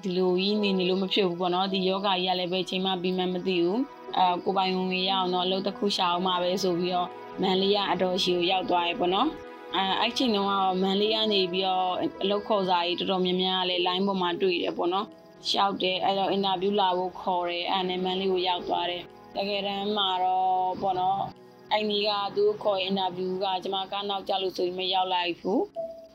[0.03, 3.81] ဒီလိုကြီးနေနေလို့မဖြစ်ဘူးပေါ့နော်ဒီယောဂကြီးကလည်းပဲချိန်မှပြီးမှမသိဘူး
[4.17, 7.09] အာကိုပိုင်ဝင်ရအောင်တော့အလုပ်တစ်ခုရှာအောင်မှာပဲဆိုပြီးတော့
[7.41, 9.27] မန်လေးကအတော်ရှိကိုရောက်သွားရေပေါ့နော်
[9.75, 11.91] အဲအဲ့ချိန်တုန်းကတော့မန်လေးကနေပြီးတော့
[12.23, 15.05] အလုပ်ခေါ်စာကြီးတော်တော်များများလည်း line ပေါ်မှာတွေ့တယ်ပေါ့နော်
[15.49, 19.03] ရှောက်တယ်အဲ့တော့အင်တာဗျူးလာဖို့ခေါ်တယ်အဲ့နဲ့မန်လေးကိုရောက်သွားတယ်
[19.35, 21.21] တကယ်တမ်းမှာတော့ပေါ့နော်
[21.71, 25.61] အဲ့ဒီကသူခေါ်အင်တာဗျူးကကျွန်မကနောက်ကြလို့ဆိုပြီးမရောက်လိုက်ဘူး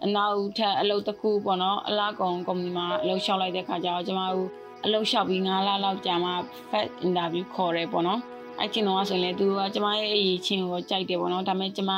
[0.05, 4.49] အနောက်ထပ်အလုပ်တစ်ခုပေါ့နော်အလားကောင်ကုမ္ပဏီမှာအလုပ်လျှောက်လိုက်တဲ့ခါကျတော့ကျွန်မတို့
[4.85, 6.33] အလုပ်လျှောက်ပြီး9လလောက်ကြာမှ
[6.71, 8.21] first interview ခေါ်တယ်ပေါ့နော်
[8.59, 11.93] အဲ့ချင်းတော့ဆိုရင်လေသူကကျွန်မရဲ့အရေးချင်းကိုကြိုက်တယ်ပေါ့နော်ဒါပေမဲ့ကျွန်မ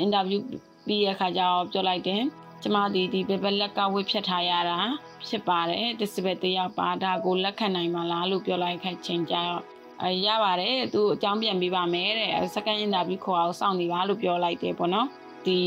[0.00, 0.44] အင်တာဗျူး
[0.86, 2.22] ပြီးရခါကျတော့ပြောလိုက်တယ်
[2.62, 4.78] ကျမဒီဒီဘယ်ဘက်လက်ကဝစ်ဖြတ်ထားရတာ
[5.28, 9.62] ဖြစ်ပါတယ်ဒီစပက်တယောက်ပါဒါကိုလက်ခံနိုင်မှာလားလို့ပြောလိုက်ခိုက်ချင်းကြတော့
[10.02, 15.06] အဲရပါတယ်သူအကြောင်းပြန်ပေးပါမယ်တဲ့ second interview ခေါ်အောင်စောင့်နေပါလို့ပြောလိုက်တယ်ပေါ့နော်
[15.46, 15.58] ဒီ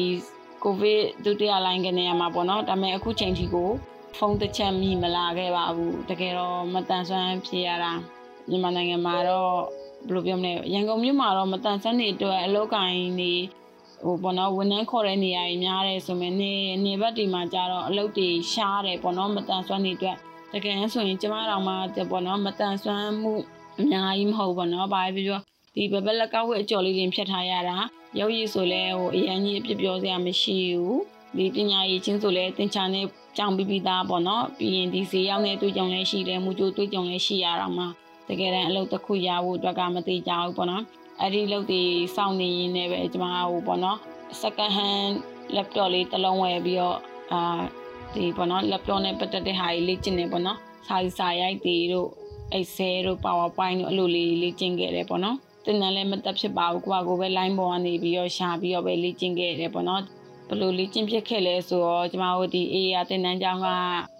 [0.63, 3.70] ကိုဗစ်ဒုတိယလိုင်းကနေရမှာပေါ့နော်ဒါပေမဲ့အခုချိန်ထိကို
[4.17, 7.91] ဖုန်းတစ်ချက်မိမလာခဲ့ပါဘူးတကယ်တော့မတန်ဆွမ်းဖြစ်ရတာ
[8.50, 9.54] မြန်မာနိုင်ငံမှာတော့
[10.08, 13.34] ဘယ်လိုပြောမလဲရန်ကုန်မြို့မှာတော့မတန်ဆွမ်းနေအတွက်အလောက်ကိုင်းနေ
[14.04, 16.54] ဟိုပေါ့နော်ဝန်ထမ်းခေါ်တဲ့နေရာကြီးများတယ်ဆိုမှနေ
[16.86, 20.17] နေဘက်ဒီမှာကြတော့အလုပ်တွေရှားတယ်ပေါ့နော်မတန်ဆွမ်းနေအတွက်
[20.54, 21.74] တကယ်ဆိုရင်ကျမတို့မှ
[22.12, 23.34] ပေါ့နော်မတန်ဆွမ်းမှု
[23.80, 25.39] အများကြီးမဟုတ်ပေါ့နော်ဘာပဲပြော
[25.76, 27.76] ဒီဘဘလကောက်ဝဲအကျော်လေးတွေဖြတ်ထားရတာ
[28.20, 31.02] ရုပ်ရည်ဆိုလဲဟိုအရန်ကြီးအပြပြောစရာမရှိဘူး
[31.38, 33.06] ဒီပညာရေးချင်းဆိုလဲသင်္ချာနဲ့
[33.38, 37.86] ကြောင်ပြီးပြီးသားပေါ့နော်ပြီးရင်ဒီဈေးရောက်တဲ့တွေ့ကြုံလဲရှိတယ်မူကြိုတွေ့ကြုံလဲရှိရတာမှ
[38.28, 40.84] တကယ်တမ်းအလုပ်တစ်ခုရဖို့အတွက်ကမသေးကြဘူးပေါ့နော်
[41.22, 41.84] အဲ့ဒီလုပ်တွေ
[42.15, 43.98] စောင့်နေရင်းနဲ့ပဲကျွန်မဟိုပေါ့နော်
[44.41, 45.15] second hand
[45.56, 46.98] laptop လေးတစ်လုံးဝယ်ပြီးတော့
[47.32, 47.62] အာ
[48.13, 52.10] ဒီပေါ့နော် laptop နဲ့ပတ်သက်တဲ့ဟာကြီးလေ့ကျင့်နေပေါ့နော်စာစာရိုက်တွေတို့
[52.58, 55.38] Excel တို့ PowerPoint တို့အလိုလေးလေ့ကျင့်ခဲ့တယ်ပေါ့နော်
[55.68, 60.04] တင်တန်းလည်းမတက်ဖြစ်ပါဘူးကိုကကိုပဲ line ပေါ်ကနေပြီးတော့ရှာပြီးတော့ပဲလေ့ကျင့်ခဲ့တယ်ပေါ့နော်
[60.48, 63.68] ဘယ်လိုလေ့ကျင့်ဖြစ်ခဲ့လဲဆိုတော့ကျမတို့ဒီ AA တင်တန်းကျောင်းက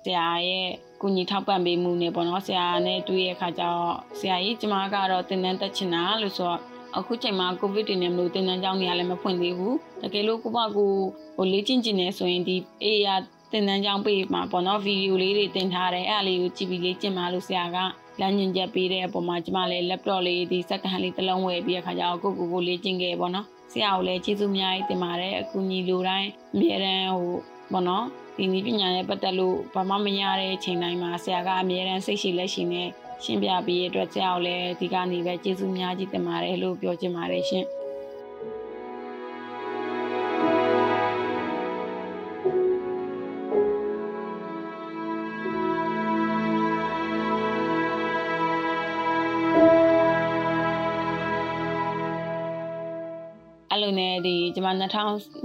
[0.06, 0.68] ဆရာရဲ့
[1.02, 6.60] ကုညီထောက်ပံ့ပေးမှုနဲ့ပေါ့နော်ဆရာနဲ့တွေ့ရခါကျတော့ဆရာကြီးကျမကတော့တင်တန်းတက်ချင်တာလို့ဆိုတော့
[6.98, 10.92] အခုချိန်မှာကိုဗစ်တင်နေမလို့တင်တန်းကျောင်းနေရလည်းမဖွင့်သေးဘူးတကယ်လို့ကိုကကို
[11.36, 13.16] ဟိုလေ့ကျင့်ကျင်နေဆိုရင်ဒီ AA
[13.52, 17.78] တင်တန်းကျောင်းပေးမှာပေါ့နော်ဗီဒီယိုလေးတွေတင်ထားတယ်အဲ့အလေးကိုကြည့်ပြီးလေ့ကျင့်ပါလို့ဆရာက
[18.20, 27.34] လမ်းညွှန်ချက်ပေးတဲ့အပေါ်မှာကျမလည်း laptop လေးဒီ second hand လေးတစ်လုံးဝယ်ပြီးအခါကျတော့ကိုကိုကိုလေ့ကျင့်ခဲ့ပေါ့နော်ဆရာကိုလည်းကျေးဇူးအများကြီးတင်ပါတယ်အခုညီလိုတိုင်းအမြဲတမ်းဟို
[27.72, 28.06] ပေါ့နော်
[28.38, 32.88] ဒီနည်းပညာနဲ့ပတ်သက်လို့ဘာမှမရတဲ့အချိန်တိုင်းမှာဆရာကအမြဲတမ်းစိတ်ရှိလက်ရှိနဲ့
[33.24, 37.66] ရှင်းပြပေးရတဲ့အတွက်ဆရာကိုလည်းဒီကနေပဲကျေးဇူးများကြီးတင်ပါတယ်လို့ပြောချင်ပါတယ်ရှင်
[54.68, 54.70] မ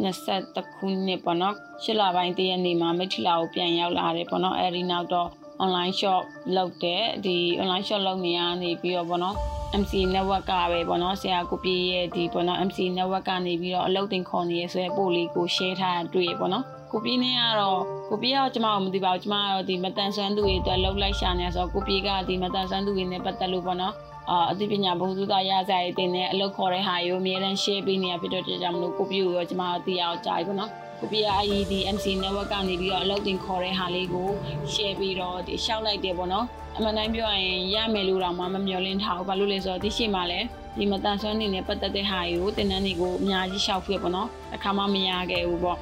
[0.04, 5.28] 2021ခုနှစ်ပေါ့နော်ရှစ်လပိုင်းတရက်နေ့မှာမိထီလာကိုပြန်ရောက်လာတယ်ပေါ့နော်အဲ့ဒီနောက်တော့
[5.64, 6.22] online shop
[6.56, 9.36] လုပ်တယ်ဒီ online shop လုပ်နေရနေပြီးတော့ပေါ့နော်
[9.80, 23.94] MC network ကပဲပေါ့နော်ဆရာကိုပြေးရဲ့ဒီပေါ့နော် MC network ကနေပြီးတော့အလုပ်တင်ခေါ်နေရဆိုရဲပို့လေးကို share ထားတာတွေ့ရပေါ့နော်ကိုပြေးနေကတော့ကိုပြေးကတော့ကျမတို့မသိပါဘူးကျမကတော့ဒီမတန်ဆွမ်းသူတွေအတွက်လှုပ်လိုက်ရှာနေဆိုတော့ကိုပြေးကဒီမတန်ဆွမ်းသူတွေနဲ့ပတ်သက်လို့ပေါ့နော်
[24.30, 34.28] အာအသိပညာဘုံသူသားရကြရတဲ့နဲ့အလုပ်ခေါ်တဲ့ဟာကိုအများတန်း share ပေးနေရဖြစ်တော့ကြောင့်မလို့ကိုပြေးကိုရောကျမတို့သိအောင်ကြားပြီပေါ့နော်ကိုပြအာ ID MC network ကနေပြီးတော့အလုပ်တင်ခေါ်တဲ့ဟာလေးကို
[34.72, 40.46] share ပြီးတော့ဒီရှောက်လိုက်တယ်ပေါ့နော်အမှန်တိုင်းပြောရင်ရမယ်လို့တော့မှမမျှော်လင့်ထားဘူးဘာလို့လဲဆိုတော့ဒီရှိမှလည်း
[40.78, 45.78] ဒီမတန်ဆွမ်းနေနဲ့ပတ်သက်တဲ့ဟာတွေကိုတင်တန်းတွေကိုအများကြီးရှောက်ဖြစ်ပေါ့နော်အခါမှမရခဲ့ဘူးပေါ့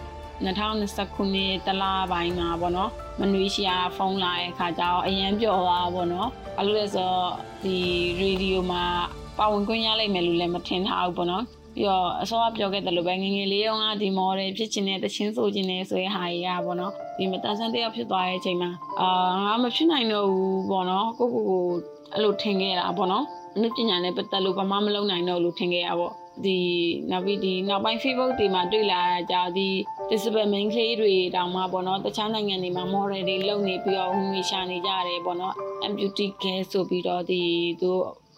[0.46, 6.29] 2020ခုနှစ်တလပိုင်းမှာပေါ့နော်မနွေးရှာဖုန်းလာတဲ့အခါကျတော့အရန်ပျော်သွားပေါ့နော်
[6.61, 7.77] ဘာလို့လဲဆိုတော့ဒီ
[8.20, 8.83] ရေဒီယိုမှာ
[9.38, 11.44] ပါဝင်ခွင့်ရလိမ့်မယ်လို့လည်းမထင်ထားဘူးပေါ့နော်
[11.75, 18.70] ပြီးတော့အစောကပြောခဲ့တယ်လို့ပဲငငယ်လေးတုန်းကဒီ model ဖြစ်ချင်တဲ့တချင်းဆိုချင်တဲ့ဆိုရဲဟာကြီးอ่ะပေါ့နော်ဒီမတန်ဆန်းတယောက်ဖြစ်သွားတဲ့အချိန်မှာ
[19.01, 19.11] အာ
[19.44, 21.64] ငါမဖြစ်နိုင်တော့ဘူးပေါ့နော်ကိုကိုကို
[22.12, 23.25] အဲ့လိုထင်ခဲ့တာပေါ့နော်
[23.57, 26.12] အနုပညာနဲ့ပတ်သက်လို့ဘာမှမလုပ်နိုင်တော့လို့ထင်ခဲ့ရပေါ့
[26.46, 26.59] ဒီ
[27.11, 29.00] နောက်ပြီးဒီနောက်ပိုင်း Facebook တွေမှာတွေ့လာ
[29.31, 29.68] ကြဒီ
[30.11, 35.55] disable main ကလေးတွေတောင်မှပေါ့နော်တခြားနိုင်ငံတွေမှာ model တွေလုပ်နေပြီးတော့ဟိုငွေရှာနေကြတယ်ပေါ့နော်
[35.87, 37.40] amputee care ဆိုပြီးတော့ဒီ
[37.81, 37.90] သူ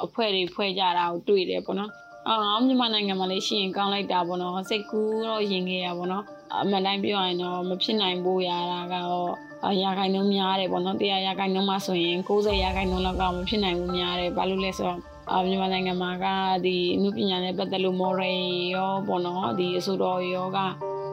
[0.05, 1.91] အဖွဲ့တွေဖွဲ့ကြတာကိုတွေ့တယ်ပေါ့နော်
[2.29, 6.25] အော်မြန်မာနိုင်ငံမှာလည်းရှိရင်ကောင်းလိုက်တာပေါ့နော်စိတ်ကူးတော့ရင်ခဲ့ရပါတော့
[6.61, 16.27] အမှန်တိုင်းပြောရရင်တော့မဖြစ်နိုင်ဘူးရတာကတော့ရာခိုင်နှုန်းများတယ်ပေါ့နော်တရားရာခိုင်နှုန်းမှဆိုရင်60ရာခိုင်နှုန်းလောက်ကမဖြစ်နိုင်ဘူးများတယ်ဘာလို့လဲဆိုတော့ အာမြန်မာနိုင်ငံမှာက
[16.65, 18.39] ဒီအမှုပညာနဲ့ပတ်သက်လို့ moral
[18.75, 20.05] ရောပေါ့နော်ဒီအစိုးရ
[20.35, 20.59] ရောက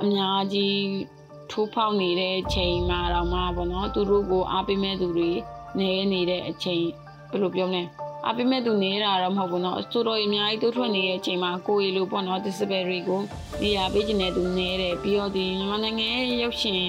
[0.03, 0.79] အများကြီး
[1.51, 5.31] ထိုးဖောက်နေတဲ့အချိန်မှာတော့မှပေါ့နော်သူတို့ကိုအားပေးမဲ့သူတွေ
[5.79, 6.83] နေနေတဲ့အချိန်
[7.31, 7.83] ဘယ်လိုပြောမလဲ
[8.25, 13.21] အားပေးမဲ့သူနေတာတော့မဟုတ်ဘူးနော်အစိုးရအများကြီးတိုးထွက်နေတဲ့အချိန်မှာကိုယ်ရီလိုပေါ့နော် disability ကို
[13.61, 16.83] နေရာပေးခြင်းနဲ့သူနေတယ်ပြီးတော့ဒီမြန်မာနိုင်ငံရဲ့ရုပ်ရှင်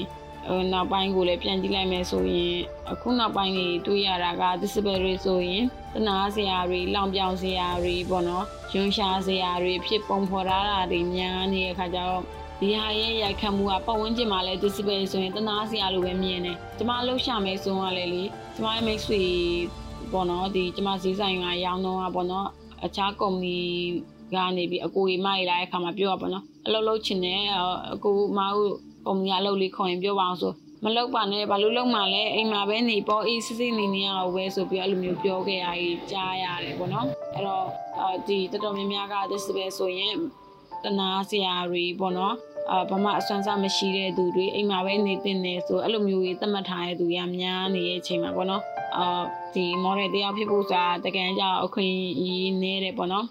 [0.72, 2.56] နောက်ပိုင်းကိုလည်းပြန်ကြည့်လိုက်မယ်ဆိုရင်
[2.92, 12.22] အခုနောက်ပိုင်းတွေတွေ့ရတာက disability ဆိုရင် တနာစရာတွေလောင်ပြောင်စရာတွေပေါ့နော်ယွန်းရှာစရာတွေဖြစ်ပုံဖော်ထားတာတွေများနေတဲ့အခါကျတော့
[12.60, 18.22] ဒီဟာရဲ့ရိုက်ခတ်မှုကပတ်ဝန်းကျင်မှာလည်း disability ဆိုရင်တနာစရာလိုပဲမြင်တယ်။ကျမလှုပ်ရှားမယ်ဆိုရင်လည်းလေ
[18.54, 19.20] ကျမရဲ့မိတ်ဆွေ
[20.12, 22.48] ပေါ့နော်ဒီကျမဈေးဆိုင်ကရောင်းတော့ပေါ့နော်
[22.84, 23.58] အခြားကုမ္ပဏီ
[24.34, 27.40] ကနေပြီးအကိုကြီးမကြီးလာတဲ့အခါမှာပြောရပါတော့အလုပ်လုပ်ချင်တယ်
[27.94, 28.72] အကိုမဟုတ်
[29.06, 30.52] ကုမ္ပဏီအလုပ်လေးခေါ်ရင်ပြောပါအောင်ဆို
[30.84, 37.66] မလုပ်ပါနဲ့ဘာလို့လုပ်မှလဲအိမ်မှာပဲနေပေါ့အေးစစ်စစ်နေနေရအောင်ပဲဆိုပြီးအဲ့လိုမျိုးပြောခဲ့ရကြီးကြားရတယ်ပေါ့နော်အဲ့တော့
[38.26, 40.14] ဒီတော်တော်များများက disable ဆိုရင်
[40.84, 42.34] တနာစရာတွေပေါ့နော်
[42.70, 48.62] အာဘာမှအစွမ်းစားမရှိတဲ့သူတွေအိမ်မှာပဲနေတင်နေဆိုအဲ့လိုမျိုးကြီးသတ်မှတ်ထားတဲ့သူရများနေတဲ့အချိန်မှာပေါ့နော်
[48.96, 49.22] အာ
[49.54, 53.26] ဒီ model တယောက်ဖြစ်ဖို့ဆိုတာတကယ်ကြောက်အခွင့်အရေးနေတယ်ပေါ့နော်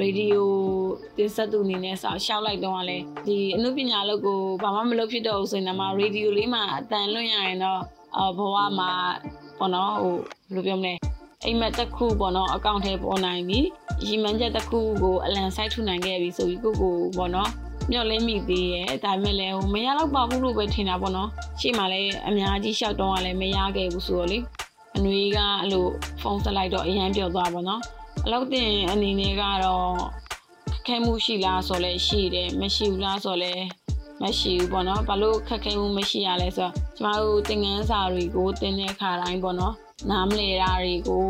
[0.00, 0.48] ရေဒီယို
[1.16, 7.80] တင်ဆက်သူအနေနဲ့ဆောက်ရှောက်လိုက်တော့လဲဒီအမှုပညာလုပ်ကိုဘာမှမလုပ်ဖြစ်တော့ဘူးဆိုရင်တော့ရေဒီယိုလေးမှာအတန်လွှင့်ရရင်တော့
[8.18, 8.90] အဘဝမှာ
[9.58, 10.94] ပေါ့နော်ဟိုဘယ်လိုပြောမလဲ
[11.44, 13.60] အိမ်မက်တစ်ခုပေါ့နော်အကောင့်ထဲပေါ်နိုင်ပြီ
[14.06, 17.50] ရီမန်းချက်တစ်ခုကိုအလံဆိုင်ထူနိုင်ခဲ့ပြီဆိုပြီးကိုကိုပေါ့နော်
[17.90, 21.28] မျောလင်းမိသေးရဲ့ဒါပေမဲ့လည်းဟိုမရတော့ပါဘူးလို့ပဲထင်တာပေါ့နော်
[21.60, 24.38] ရှေ့မှာလည်းအများကြီးရှောက်တော့ကလည်းမရခဲ့ဘူးဆိုတော့လေ
[24.96, 25.86] အနွေးကအဲ့လို
[26.20, 27.80] ဖုန်းဆက်လိုက်တော့အရန်ပြောသွားပါတော့
[28.24, 29.96] အလောက်တင်အနေနဲ့ကတော့
[30.86, 33.52] ခဲမှုရှိလားဆိုလဲရှိတယ်မရှိဘူးလားဆိုလဲ
[34.22, 39.74] မရှိဘူးပေါ့နော်ဘာလို့ခက်ခဲမှုမရှိရလဲဆိုတော့ကျမတို့သင်ခန်းစာတွေကိုသင်တဲ့အခါတိုင်းပေါ့နော်
[40.10, 41.24] နားမလည်တာတွေကို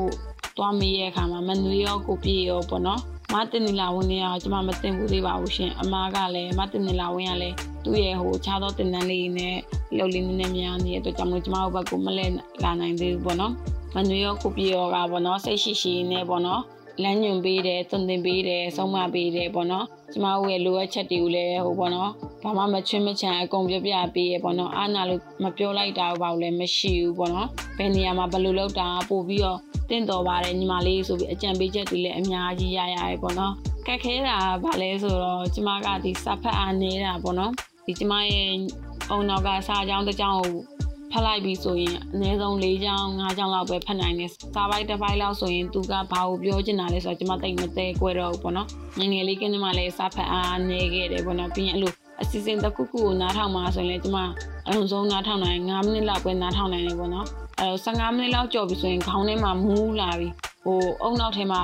[0.56, 3.00] သွားမေးရတဲ့အခါမှာမနွေရောကိုပြေရောပေါ့နော်
[3.32, 7.50] မတင်နေလာဝင်နေအောင်ကျမမတင်ဘူးသေးပါဘူးရှင်အမားကလည်းမတင်နေလာဝင်ရလဲ
[7.84, 9.56] သူ့ရဲ့ဟိုခြားသောတင်တန်းလေးနဲ့
[9.96, 12.26] လှုပ်လေးနည်းနည်းများနေတဲ့အတွက်ကြောင့်မလို့ကျမတို့ဘက်ကမလဲ
[12.62, 13.52] လာနိုင်သေးဘူးပေါ့နော်
[13.94, 16.62] မနွေရောကိုပြေရောကပေါ့နော်စိတ်ရှိရှိနဲ့ပေါ့နော်
[17.02, 22.10] လမ်းညွန်ပေးတယ်သွန်သင်ပေးတယ်ဆုံးမပေးတယ်ပေါ့နော်ကျမတို့ရဲ့လိုအပ်ချက်တွေကိုလည်းဟိုပေါ့နော်
[22.42, 29.58] ဘာမှမချွင်းမချန်အကုန်ပြပြပေးရပေါ့နော်အားနာလို့မပြောလိုက်တာဘာလို့လဲမရှိဘူးပေါ့နော်ဘယ်နေရာမှာဘယ်လိုလုပ်တာပို့ပြီးတော့
[29.90, 33.52] တင့်တော်ပါတယ်ညီမလေးဆိုပြီးအကြံပေးချက်တွေလည်းအများကြီးရရတယ်ပေါ့နော်
[33.86, 37.52] ကက်ခဲတာဗာလဲဆိုတော့ကျမကဒီစာဖတ်အားနေတာပေါ့နော်
[37.86, 38.50] ဒီကျမရဲ့
[39.10, 40.54] အုံနောက်ကစာကြောင်းတစ်ကြောင်းကို
[41.16, 54.18] ဖတ်လိုက်ပြီဆိုရင်အနည်းဆုံး၄ချောင်း၅ချောင်းလောက်ပဲဖတ်နိုင်တယ်။စာပိုက်တစ်ပိုက်လောက်ဆိုရင်သူကဘာကိုပြောချင်တာလဲဆိုတော့ကျွန်မတိတ်မသေးကွဲတော့ဘူးပေါ့နော်။ငငယ်လေးကင်းမှလည်းစာဖတ်အားနေခဲ့တယ်ပေါ့နော်။ပြီးရင်အဲ့လိုအစီအစဉ်တစ်ခုခုကိုနားထောင်မှာဆိုရင်လည်းကျွန်မ
[54.66, 57.26] အလုံးစုံနားထောင်နိုင်9မိနစ်လောက်ပဲနားထောင်နိုင်တယ်ပေါ့နော်။
[57.60, 60.28] အဲ15မိနစ်လောက်ကြော်ပြီဆိုရင်ခေါင်းထဲမှာမူးလာပြီ။
[60.64, 61.62] ဟိုအုံနောက်ထဲမှာ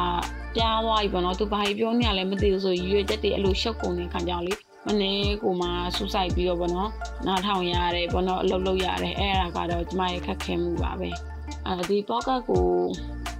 [0.55, 4.55] ပြားသွားပြီပေါ့နော်။သူဘာကြီးပြောနေရလဲမသိဘူးဆိုရွေချက်တွေအဲ့လိုရှုပ်ကုန်နေခံကြောင်လေ။
[4.87, 6.91] မနေ့ကိုမှစူးစိုက်ပြီးတော့ဗောနော်
[7.27, 11.11] နားထောင်ရတယ်ဗောနော်အလုပ်လုပ်ရတယ်အဲ့ဒါကတော့ကျမရဲ့ခက်ခဲမှုပါပဲ
[11.67, 12.67] အဲဒီပေါ့ကတ်ကို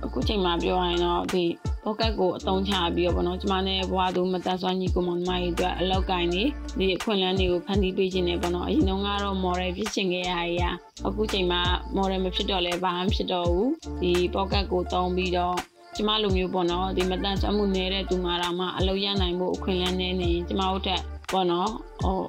[0.05, 1.45] အခုချိန်မှာပြောရရင်တော့ဒီ
[1.85, 6.43] ပေါ့ကတ်ကိုအသုံးချပြီးတော့ဗောနော်ကျမနဲ့ဘွားသူမတတ်ဆွမ်းကြီးကိုမောင်မကြီးအတွက်အလောက်ကင်နေ
[6.79, 10.63] ဒီအခွင့်အလမ်းတွေကိုဖန်တီးပေးခြင်းနဲ့ဗောနော်အရင်တုန်းကတော့ model ဖြစ်ချင်ခဲ့ရရ
[11.07, 11.61] အခုချိန်မှာ
[11.97, 13.71] model မဖြစ်တော့လဲဘာမှဖြစ်တော့ဘူး
[14.03, 15.57] ဒီပေါ့ကတ်ကိုသုံးပြီးတော့
[15.97, 21.03] ကျမလိုမျိုးပေါ့နော်ဒီမတန်ဆွမ်းမှုနေတဲ့သူမှတော့မှအလုပ်ရနိုင်ဖို့အခွင့်အလမ်းနေနေကျမတို့တက်
[21.33, 21.71] ပေါ့နော်
[22.03, 22.21] ဟို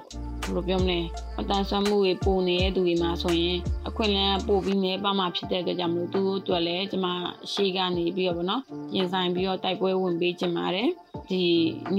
[0.44, 1.00] ဘယ်လိုပြောမလဲ
[1.40, 7.08] အတန်ဆွမ်းမှုတွေပိုနေတဲ့သူတွေမှာဆိုရင်အခွင့်အလမ်းပိုပြီးနေပါမှဖြစ်တဲ့အတွက်ကြောင့်မလို့သူတို့အတွက်လည်းကျွန်မ
[7.52, 8.62] ရှေ့ကနေပြီးတော့ဗောနော်
[8.96, 10.90] ရင်ဆိုင်ပြီးတော့တိုက်ပွဲဝင်ပေးခြင်းပါတယ်
[11.30, 11.42] ဒီ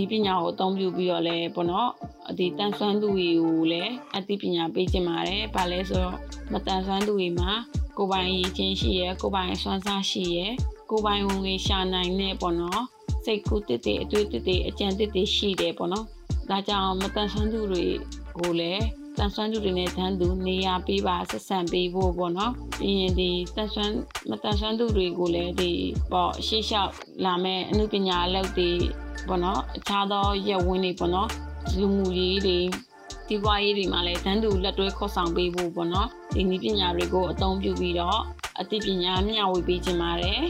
[0.03, 1.91] ဤပညာကိုအသုံးပြုပြီးတော့လည်းပေါ့နော်
[2.39, 6.17] ဒီတန်ဆွမ်းသူတွေကိုလည်းအသိပညာပေးခြင်းပါတယ်။ဘာလဲဆိုတော့
[6.53, 7.51] မတန်ဆွမ်းသူတွေမှာ
[7.99, 10.53] ကိုယ်ပိုင်ရည်ချင်းရှိရယ်ကိုယ်ပိုင်စွမ်းစားရှိရယ်
[10.91, 12.83] ကိုယ်ပိုင်ဝင်ငွေရှာနိုင်နေပေါ့နော်။
[13.25, 16.07] စိတ်ကူးတစ်တစ်အတွေ့တစ်တစ်အကြံတစ်တစ်ရှိတယ်ပေါ့နော်
[16.51, 17.85] ဒါကြောင့်မတန်ဆွမ်းသူတွေ
[18.39, 18.85] ကိုလည်း
[19.19, 23.95] တန်ဆွမ်းသူတွေနဲ့တန်းသူနေရာပေးပါဆက်ဆံပေးဖို့ပေါ့နော်ပြီးရင်ဒီတန်ဆွမ်း
[24.31, 25.73] မတန်ဆွမ်းသူတွေကိုလည်းဒီ
[26.13, 26.93] ပေါ့ရှေ့လျှောက်
[27.25, 28.71] လာမဲ့အမှုပညာအလုပ်တွေ
[29.29, 31.29] ပေါ့နော်အခြားသောရက်ဝင်းတွေပေါ့နော်
[31.79, 32.59] လူမှုရေးတွေ
[33.29, 38.21] ဒီပွားရေးတွေမှာလည်းတန်းသူလက်တွဲခေါ်ဆောင်ပေးဖို့ပေါ့နော်ဒီနည်းပညာတွေကိုအသုံးပြုပြီးတော့
[38.61, 40.43] အသိပညာမျှဝေပေးခြင်းပါတယ်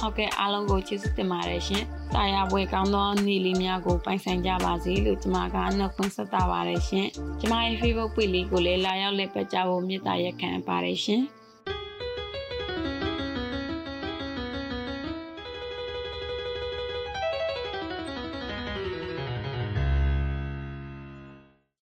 [0.00, 7.06] ဟုတ်ကဲ့အားလုံးကိုကျေးဇူးတင်ပါတယ်ရှင်။တာယာပွဲကောင်းသောနေ့လေးများကိုပိုင်ဆိုင်ကြပါစေလို့ကျွန်မကနှုတ်ခွန်းဆက်တာပါတယ်ရှင်။
[7.40, 11.22] ကျွန်မရဲ့ Facebook page လေးကိုလည်းလာရောက်လက်ပတ်ကြဖို့မေတ္တာရက်ခံပါတယ်ရှင်။